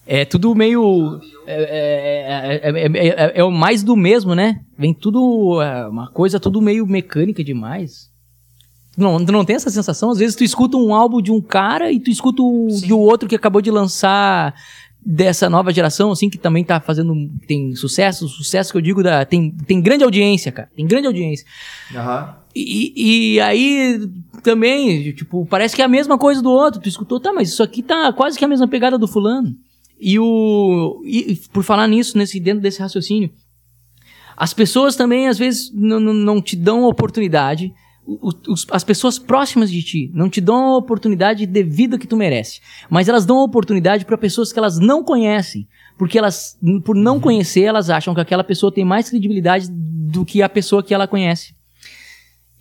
[0.06, 1.18] É tudo meio.
[1.46, 4.60] É, é, é, o mais do mesmo, né?
[4.78, 5.58] Vem tudo.
[5.88, 8.12] uma coisa tudo meio mecânica demais.
[8.96, 10.10] Não, tu não tem essa sensação?
[10.10, 13.28] Às vezes tu escuta um álbum de um cara e tu escuta o de outro
[13.28, 14.54] que acabou de lançar
[15.04, 17.14] dessa nova geração, assim, que também tá fazendo.
[17.46, 19.24] Tem sucesso, sucesso que eu digo da.
[19.24, 20.70] Tem, tem grande audiência, cara.
[20.74, 21.46] Tem grande audiência.
[21.92, 22.34] Uhum.
[22.54, 24.08] E, e aí
[24.42, 26.80] também, tipo, parece que é a mesma coisa do outro.
[26.80, 29.54] Tu escutou, tá, mas isso aqui tá quase que a mesma pegada do fulano.
[30.00, 31.02] E o.
[31.04, 33.30] E, por falar nisso, nesse, dentro desse raciocínio,
[34.36, 37.72] as pessoas também, às vezes, não te dão oportunidade.
[38.06, 42.60] Os, as pessoas próximas de ti não te dão a oportunidade devida que tu merece.
[42.90, 45.66] Mas elas dão a oportunidade para pessoas que elas não conhecem.
[45.96, 47.20] Porque elas, por não uhum.
[47.20, 51.06] conhecer, elas acham que aquela pessoa tem mais credibilidade do que a pessoa que ela
[51.06, 51.54] conhece.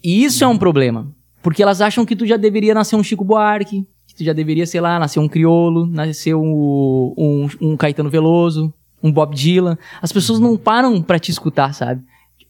[0.03, 0.51] E isso uhum.
[0.51, 1.11] é um problema.
[1.41, 3.85] Porque elas acham que tu já deveria nascer um Chico Buarque,
[4.15, 9.11] que já deveria, sei lá, nascer um criolo, nascer um, um, um Caetano Veloso, um
[9.11, 9.77] Bob Dylan.
[10.01, 12.01] As pessoas não param para te escutar, sabe?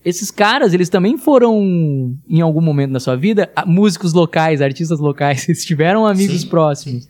[0.04, 5.48] Esses caras, eles também foram, em algum momento da sua vida, músicos locais, artistas locais.
[5.48, 7.04] Eles tiveram amigos sim, próximos.
[7.04, 7.10] Sim.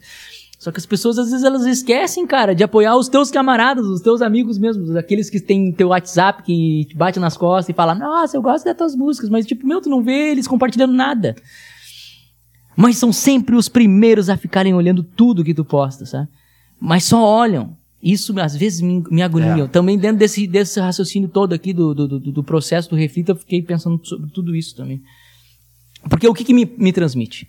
[0.60, 4.00] Só que as pessoas às vezes elas esquecem, cara, de apoiar os teus camaradas, os
[4.00, 7.94] teus amigos mesmo, aqueles que têm teu WhatsApp que te bate nas costas e fala:
[7.94, 11.36] "Nossa, eu gosto das tuas músicas", mas tipo, meu, tu não vê eles compartilhando nada.
[12.78, 16.30] Mas são sempre os primeiros a ficarem olhando tudo que tu posta, sabe?
[16.80, 17.76] Mas só olham.
[18.04, 19.64] Isso às vezes me, me agonia.
[19.64, 19.68] É.
[19.68, 23.36] Também dentro desse, desse raciocínio todo aqui do, do, do, do processo do Reflita, eu
[23.38, 25.02] fiquei pensando sobre tudo isso também.
[26.10, 27.48] Porque o que, que me, me transmite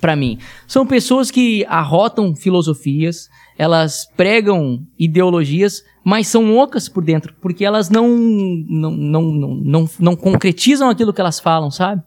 [0.00, 0.38] para mim?
[0.66, 3.28] São pessoas que arrotam filosofias,
[3.58, 9.90] elas pregam ideologias, mas são ocas por dentro, porque elas não, não, não, não, não,
[10.00, 12.02] não concretizam aquilo que elas falam, sabe?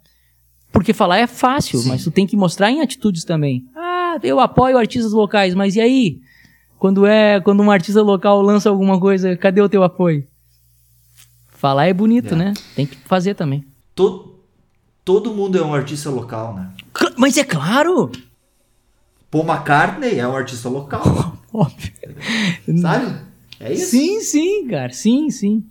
[0.71, 1.89] Porque falar é fácil, Sim.
[1.89, 3.65] mas tu tem que mostrar em atitudes também.
[3.75, 6.21] Ah, eu apoio artistas locais, mas e aí?
[6.79, 10.27] Quando é, quando um artista local lança alguma coisa, cadê o teu apoio?
[11.49, 12.37] Falar é bonito, é.
[12.37, 12.53] né?
[12.75, 13.65] Tem que fazer também.
[13.95, 14.35] Todo,
[15.03, 16.69] todo mundo é um artista local, né?
[17.17, 18.11] Mas é claro!
[19.31, 21.03] Paul McCartney é um artista local.
[21.51, 21.91] Óbvio.
[22.79, 23.15] Sabe?
[23.59, 23.91] É isso?
[23.91, 24.93] Sim, sim, cara.
[24.93, 25.63] Sim, sim.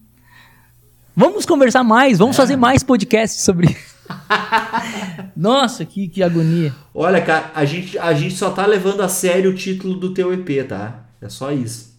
[1.14, 2.38] Vamos conversar mais, vamos é.
[2.38, 3.74] fazer mais podcasts sobre
[5.36, 6.74] Nossa, que, que agonia.
[6.94, 10.32] Olha, cara, a gente, a gente só tá levando a sério o título do teu
[10.32, 11.04] EP, tá?
[11.20, 11.96] É só isso.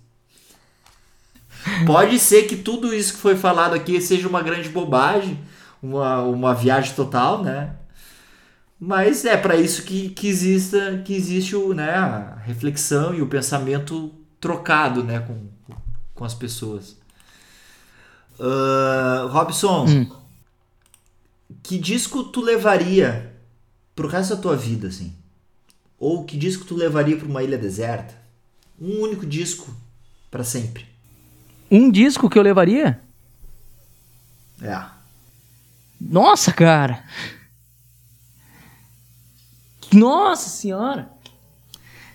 [1.85, 5.39] Pode ser que tudo isso que foi falado aqui seja uma grande bobagem,
[5.81, 7.71] uma, uma viagem total, né?
[8.79, 13.27] Mas é para isso que, que, exista, que existe o, né, a reflexão e o
[13.27, 15.47] pensamento trocado né, com,
[16.13, 16.95] com as pessoas.
[18.39, 20.26] Uh, Robson, hum
[21.63, 23.35] que disco tu levaria
[23.95, 25.15] pro resto da tua vida, assim?
[25.97, 28.13] Ou que disco tu levaria para uma ilha deserta?
[28.79, 29.75] Um único disco
[30.29, 30.85] para sempre.
[31.69, 33.01] Um disco que eu levaria?
[34.61, 34.85] É.
[35.99, 37.03] Nossa, cara.
[39.91, 41.09] Nossa senhora.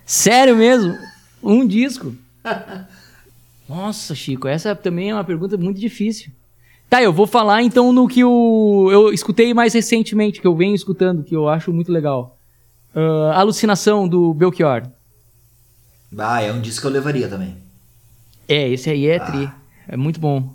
[0.06, 0.96] Sério mesmo?
[1.42, 2.14] Um disco?
[3.68, 6.30] Nossa, Chico, essa também é uma pergunta muito difícil.
[6.92, 10.74] Tá, eu vou falar então no que o, eu escutei mais recentemente, que eu venho
[10.74, 12.38] escutando, que eu acho muito legal.
[12.94, 14.82] Uh, Alucinação, do Belchior.
[16.18, 17.56] Ah, é um disco que eu levaria também.
[18.46, 19.24] É, esse aí é ah.
[19.24, 19.50] tri.
[19.88, 20.52] É muito bom.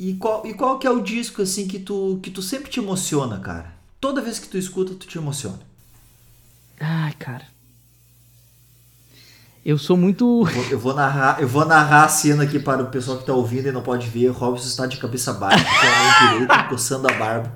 [0.00, 2.80] E qual, e qual que é o disco, assim, que tu, que tu sempre te
[2.80, 3.74] emociona, cara?
[4.00, 5.60] Toda vez que tu escuta, tu te emociona.
[6.80, 7.44] Ai, cara.
[9.66, 10.46] Eu sou muito.
[10.70, 13.66] Eu vou, narrar, eu vou narrar a cena aqui para o pessoal que está ouvindo
[13.66, 14.28] e não pode ver.
[14.28, 17.52] O Robson está de cabeça baixa, com a mão direita, coçando a barba.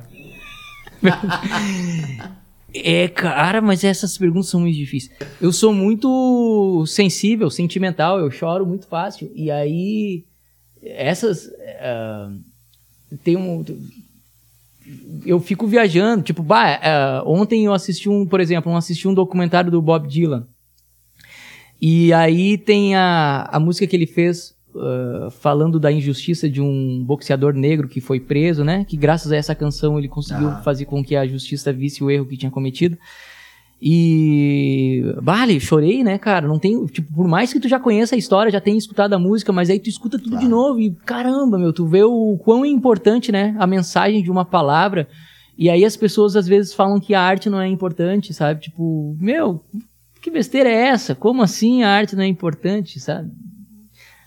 [2.74, 5.16] É, cara, mas essas perguntas são muito difíceis.
[5.40, 9.30] Eu sou muito sensível, sentimental, eu choro muito fácil.
[9.32, 10.24] E aí,
[10.82, 11.46] essas.
[11.46, 12.40] Uh,
[13.22, 13.64] tem um.
[15.24, 16.80] Eu fico viajando, tipo, bah,
[17.24, 20.48] uh, ontem eu assisti um, por exemplo, eu assisti um documentário do Bob Dylan.
[21.80, 27.02] E aí tem a, a música que ele fez uh, falando da injustiça de um
[27.04, 28.84] boxeador negro que foi preso, né?
[28.84, 30.62] Que graças a essa canção ele conseguiu ah.
[30.62, 32.98] fazer com que a justiça visse o erro que tinha cometido.
[33.82, 35.02] E.
[35.22, 36.46] Vale, chorei, né, cara?
[36.46, 36.84] Não tem.
[36.86, 39.70] Tipo, por mais que tu já conheça a história, já tenha escutado a música, mas
[39.70, 43.56] aí tu escuta tudo de novo e caramba, meu, tu vê o quão importante, né?
[43.58, 45.08] A mensagem de uma palavra.
[45.56, 48.60] E aí as pessoas às vezes falam que a arte não é importante, sabe?
[48.60, 49.62] Tipo, meu,
[50.20, 51.14] que besteira é essa?
[51.14, 53.30] Como assim a arte não é importante, sabe?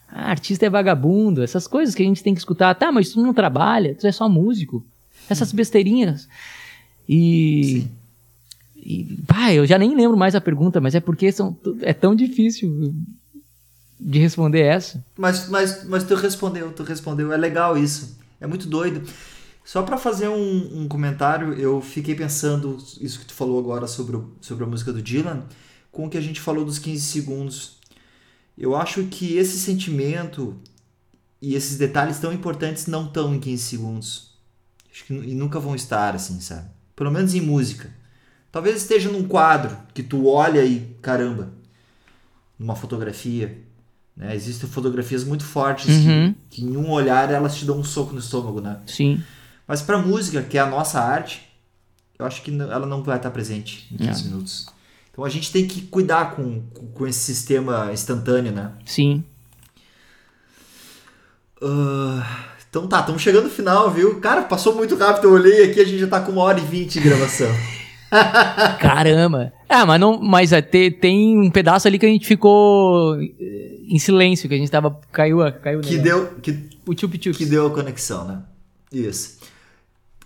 [0.07, 2.73] Ah, artista é vagabundo, essas coisas que a gente tem que escutar.
[2.75, 4.85] Tá, mas tu não trabalha, tu é só músico.
[5.29, 6.27] Essas besteirinhas.
[7.07, 7.87] E.
[8.75, 12.13] E, pá, eu já nem lembro mais a pergunta, mas é porque são, é tão
[12.13, 12.93] difícil
[13.97, 15.03] de responder essa.
[15.17, 17.31] Mas, mas, mas tu respondeu, tu respondeu.
[17.31, 18.17] É legal isso.
[18.41, 19.01] É muito doido.
[19.63, 24.17] Só para fazer um, um, comentário, eu fiquei pensando isso que tu falou agora sobre,
[24.17, 25.43] o, sobre a música do Dylan
[25.93, 27.77] com o que a gente falou dos 15 segundos.
[28.57, 30.59] Eu acho que esse sentimento
[31.41, 34.34] e esses detalhes tão importantes não estão em 15 segundos.
[34.91, 36.68] Acho que, e nunca vão estar assim, sabe?
[36.95, 37.89] Pelo menos em música.
[38.51, 41.53] Talvez esteja num quadro que tu olha e caramba,
[42.57, 43.63] numa fotografia.
[44.15, 44.35] Né?
[44.35, 46.34] Existem fotografias muito fortes uhum.
[46.49, 48.80] que, que, em um olhar elas te dão um soco no estômago, né?
[48.88, 49.23] Sim.
[49.68, 51.47] Mas para música, que é a nossa arte,
[52.18, 54.26] eu acho que ela não vai estar presente em 15 é.
[54.26, 54.72] minutos.
[55.14, 56.64] Então a gente tem que cuidar com,
[56.95, 58.72] com esse sistema instantâneo, né?
[58.84, 59.23] Sim.
[61.61, 62.23] Uh,
[62.68, 64.19] então tá, estamos chegando no final, viu?
[64.19, 66.64] Cara, passou muito rápido, eu olhei aqui, a gente já tá com uma hora e
[66.64, 67.48] vinte de gravação.
[68.81, 69.53] Caramba!
[69.69, 73.99] É, mas, não, mas é, tem, tem um pedaço ali que a gente ficou em
[73.99, 74.99] silêncio, que a gente tava.
[75.11, 76.34] Caiu, caiu Que deu.
[76.41, 77.38] Que, o tchup -chup.
[77.38, 78.41] que deu a conexão, né?
[78.91, 79.38] Isso.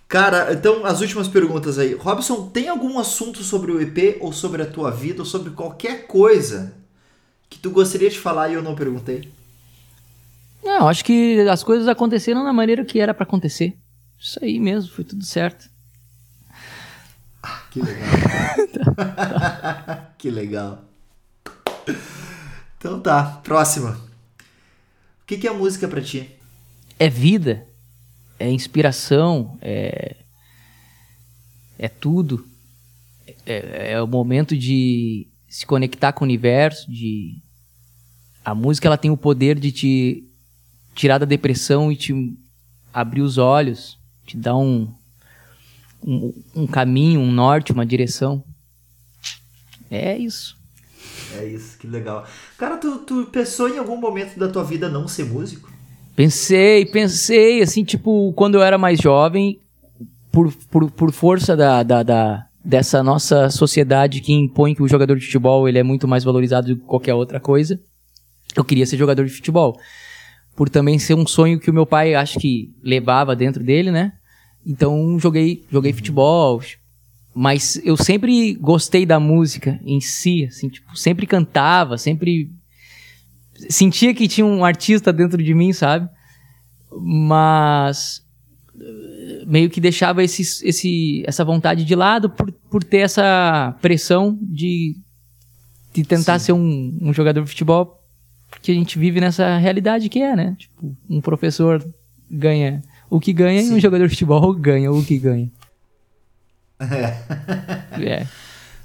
[0.08, 1.92] Cara, então as últimas perguntas aí.
[1.92, 6.06] Robson, tem algum assunto sobre o EP ou sobre a tua vida ou sobre qualquer
[6.06, 6.74] coisa
[7.50, 9.30] que tu gostaria de falar e eu não perguntei?
[10.64, 13.76] Não, acho que as coisas aconteceram da maneira que era para acontecer.
[14.18, 15.68] Isso aí mesmo, foi tudo certo.
[17.70, 18.08] Que legal.
[20.16, 20.84] que legal.
[22.78, 24.00] Então tá, próxima.
[25.22, 26.34] O que, que é música para ti?
[26.98, 27.67] É vida,
[28.38, 30.16] é inspiração, é
[31.78, 32.44] é tudo.
[33.46, 37.40] É, é o momento de se conectar com o universo, de
[38.44, 40.24] a música ela tem o poder de te
[40.94, 42.36] tirar da depressão e te
[42.92, 44.92] abrir os olhos, te dar um,
[46.02, 48.42] um, um caminho, um norte, uma direção.
[49.90, 50.56] É isso.
[51.36, 52.26] É isso, que legal.
[52.56, 55.70] Cara, tu, tu pensou em algum momento da tua vida não ser músico?
[56.18, 59.60] Pensei, pensei, assim, tipo, quando eu era mais jovem,
[60.32, 65.16] por, por, por força da, da, da, dessa nossa sociedade que impõe que o jogador
[65.16, 67.80] de futebol ele é muito mais valorizado do que qualquer outra coisa,
[68.56, 69.78] eu queria ser jogador de futebol.
[70.56, 74.14] Por também ser um sonho que o meu pai acho que levava dentro dele, né?
[74.66, 76.60] Então joguei, joguei futebol,
[77.32, 82.50] mas eu sempre gostei da música em si, assim, tipo, sempre cantava, sempre
[83.68, 86.08] sentia que tinha um artista dentro de mim, sabe?
[86.90, 88.22] Mas
[89.46, 94.96] meio que deixava esse, esse, essa vontade de lado por, por ter essa pressão de,
[95.92, 96.44] de tentar Sim.
[96.44, 98.00] ser um, um jogador de futebol,
[98.50, 100.54] porque a gente vive nessa realidade que é, né?
[100.58, 101.84] Tipo, um professor
[102.30, 103.72] ganha o que ganha Sim.
[103.72, 105.50] e um jogador de futebol ganha o que ganha.
[106.78, 107.98] É.
[108.04, 108.26] é.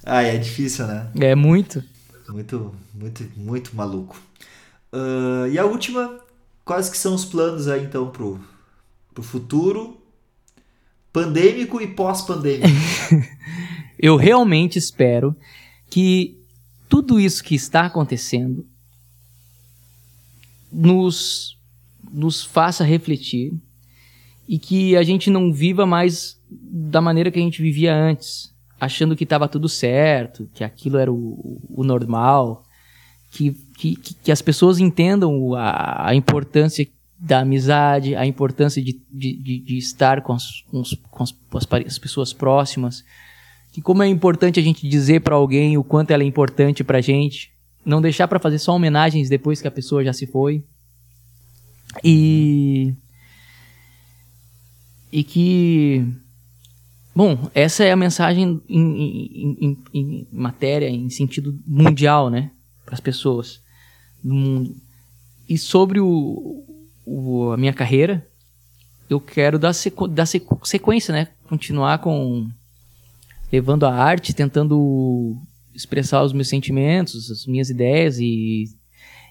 [0.05, 1.07] Ah, é difícil, né?
[1.19, 1.83] É muito.
[2.29, 4.19] Muito, muito, muito maluco.
[4.93, 6.19] Uh, e a última,
[6.63, 8.39] quais que são os planos aí então pro,
[9.11, 9.97] pro futuro
[11.11, 12.67] pandêmico e pós-pandêmico?
[13.97, 15.35] Eu realmente espero
[15.89, 16.37] que
[16.87, 18.67] tudo isso que está acontecendo
[20.71, 21.57] nos,
[22.11, 23.53] nos faça refletir
[24.47, 29.15] e que a gente não viva mais da maneira que a gente vivia antes, achando
[29.15, 32.63] que estava tudo certo, que aquilo era o, o normal,
[33.31, 36.87] que, que, que as pessoas entendam a, a importância
[37.23, 41.23] da amizade, a importância de, de, de, de estar com, as, com, os, com
[41.57, 43.01] as, as, pessoas próximas,
[43.71, 46.99] que como é importante a gente dizer para alguém o quanto ela é importante para
[46.99, 47.53] gente,
[47.85, 50.65] não deixar para fazer só homenagens depois que a pessoa já se foi.
[52.03, 52.93] E
[55.09, 56.05] e que
[57.15, 62.51] bom, essa é a mensagem em, em, em, em matéria, em sentido mundial, né,
[62.83, 63.62] para as pessoas
[64.23, 64.75] do mundo.
[65.47, 66.63] E sobre o,
[67.05, 68.25] o, a minha carreira,
[69.09, 71.27] eu quero dar, sequ, dar sequência, né?
[71.47, 72.49] Continuar com.
[73.51, 75.37] levando a arte, tentando
[75.73, 78.65] expressar os meus sentimentos, as minhas ideias e,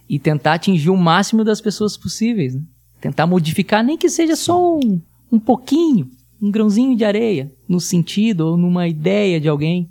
[0.08, 2.54] e tentar atingir o máximo das pessoas possíveis.
[2.54, 2.62] Né?
[3.00, 5.00] Tentar modificar, nem que seja só um,
[5.30, 6.10] um pouquinho,
[6.40, 9.90] um grãozinho de areia, no sentido ou numa ideia de alguém.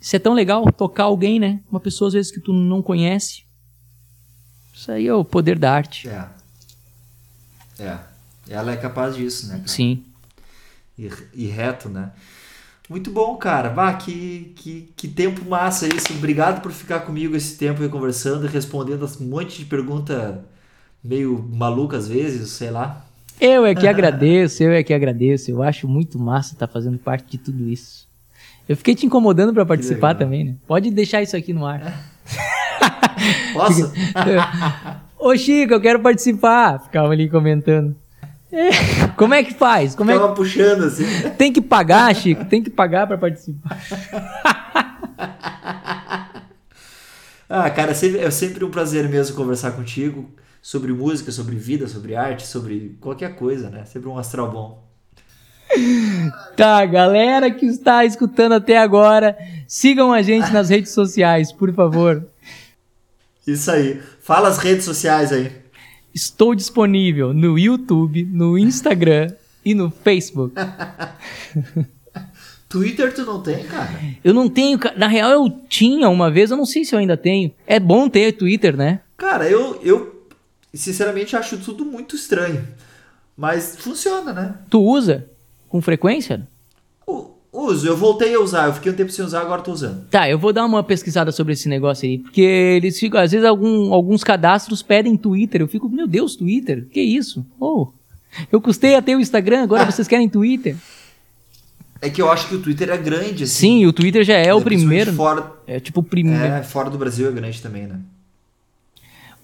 [0.00, 1.60] Isso é tão legal, tocar alguém, né?
[1.70, 3.45] Uma pessoa às vezes que tu não conhece.
[4.76, 6.06] Isso aí é o poder da arte.
[6.06, 6.26] É.
[7.80, 7.98] É.
[8.46, 9.54] Ela é capaz disso, né?
[9.54, 9.68] Cara?
[9.68, 10.04] Sim.
[10.98, 12.10] E, e, reto, né?
[12.86, 13.70] Muito bom, cara.
[13.70, 16.12] Vá, que, que, que tempo massa isso.
[16.12, 20.44] Obrigado por ficar comigo esse tempo aí conversando e respondendo um monte de pergunta
[21.02, 23.02] meio maluca às vezes, sei lá.
[23.40, 25.50] Eu é que agradeço, eu é que agradeço.
[25.50, 28.06] Eu acho muito massa estar tá fazendo parte de tudo isso.
[28.68, 30.56] Eu fiquei te incomodando para participar também, né?
[30.66, 31.80] Pode deixar isso aqui no ar.
[33.52, 33.92] Posso?
[35.18, 36.80] Ô Chico, eu quero participar.
[36.80, 37.94] Ficava ali comentando.
[38.52, 38.70] É.
[39.16, 39.94] Como é que faz?
[39.94, 40.36] Como Ficava é que...
[40.36, 41.04] puxando assim.
[41.36, 43.76] Tem que pagar, Chico, tem que pagar para participar.
[47.48, 50.30] ah, cara, é é sempre um prazer mesmo conversar contigo
[50.62, 53.84] sobre música, sobre vida, sobre arte, sobre qualquer coisa, né?
[53.84, 54.86] Sempre um astral bom.
[56.56, 59.36] Tá, galera que está escutando até agora,
[59.66, 62.24] sigam a gente nas redes sociais, por favor.
[63.46, 64.00] Isso aí.
[64.20, 65.52] Fala as redes sociais aí.
[66.14, 69.32] Estou disponível no YouTube, no Instagram
[69.64, 70.54] e no Facebook.
[72.68, 73.90] Twitter tu não tem, cara?
[74.24, 77.16] Eu não tenho, na real eu tinha uma vez, eu não sei se eu ainda
[77.16, 77.52] tenho.
[77.66, 79.00] É bom ter Twitter, né?
[79.16, 80.26] Cara, eu, eu
[80.74, 82.66] sinceramente acho tudo muito estranho.
[83.36, 84.54] Mas funciona, né?
[84.68, 85.28] Tu usa
[85.68, 86.48] com frequência?
[87.56, 90.04] Uso, eu voltei a usar, eu fiquei um tempo sem usar, agora tô usando.
[90.10, 93.46] Tá, eu vou dar uma pesquisada sobre esse negócio aí, porque eles ficam, às vezes
[93.46, 97.46] algum, alguns cadastros pedem Twitter, eu fico, meu Deus, Twitter, que isso?
[97.58, 97.88] Oh,
[98.52, 100.76] eu custei a ter o Instagram, agora vocês querem Twitter?
[102.02, 103.54] É que eu acho que o Twitter é grande, assim.
[103.54, 105.14] Sim, o Twitter já é, é o primeiro.
[105.14, 106.44] Fora, é tipo o primeiro.
[106.44, 107.98] É, fora do Brasil é grande também, né?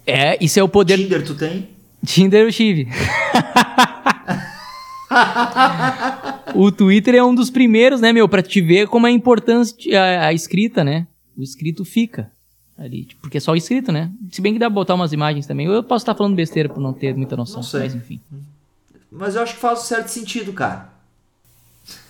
[0.06, 0.98] É, isso é o poder.
[0.98, 1.70] Tinder tu tem?
[2.04, 2.88] Tinder eu tive.
[6.54, 10.26] o Twitter é um dos primeiros, né, meu, pra te ver como é importante a,
[10.28, 11.06] a escrita, né?
[11.36, 12.30] O escrito fica
[12.78, 14.10] ali, tipo, porque é só o escrito, né?
[14.30, 15.66] Se bem que dá pra botar umas imagens também.
[15.66, 17.80] Eu posso estar falando besteira por não ter muita noção, Não sei.
[17.80, 18.20] mas enfim.
[19.10, 20.88] Mas eu acho que faz um certo sentido, cara.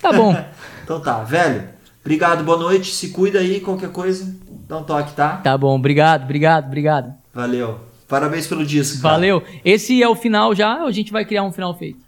[0.01, 0.35] Tá bom.
[0.85, 1.69] Então tá, velho.
[2.01, 2.93] Obrigado, boa noite.
[2.93, 4.35] Se cuida aí, qualquer coisa.
[4.69, 5.37] Dá um toque, tá?
[5.37, 7.15] tá bom, obrigado, obrigado, obrigado.
[7.33, 7.79] Valeu.
[8.09, 9.01] Parabéns pelo disco.
[9.01, 9.15] cara.
[9.15, 9.43] Valeu.
[9.65, 12.01] Esse é o final já ou a gente vai criar um final feito?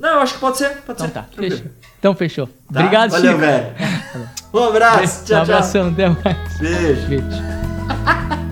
[0.00, 0.70] Não, eu acho que pode ser.
[0.86, 1.12] Pode Então ser.
[1.12, 1.66] tá, fechou.
[1.98, 2.46] Então fechou.
[2.46, 2.80] Tá?
[2.80, 3.40] Obrigado, Valeu, Chico.
[3.40, 3.66] velho.
[4.52, 5.20] Um abraço.
[5.20, 5.40] Um Tchau, tchau.
[5.42, 6.58] abração, até mais.
[6.58, 7.06] Beijo.
[7.08, 7.26] Beijo.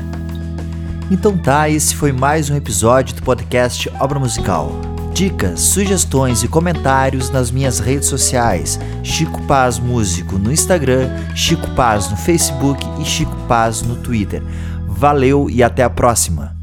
[1.10, 4.70] Então tá, esse foi mais um episódio do podcast Obra Musical.
[5.14, 12.10] Dicas, sugestões e comentários nas minhas redes sociais: Chico Paz Músico no Instagram, Chico Paz
[12.10, 14.42] no Facebook e Chico Paz no Twitter.
[14.86, 16.57] Valeu e até a próxima!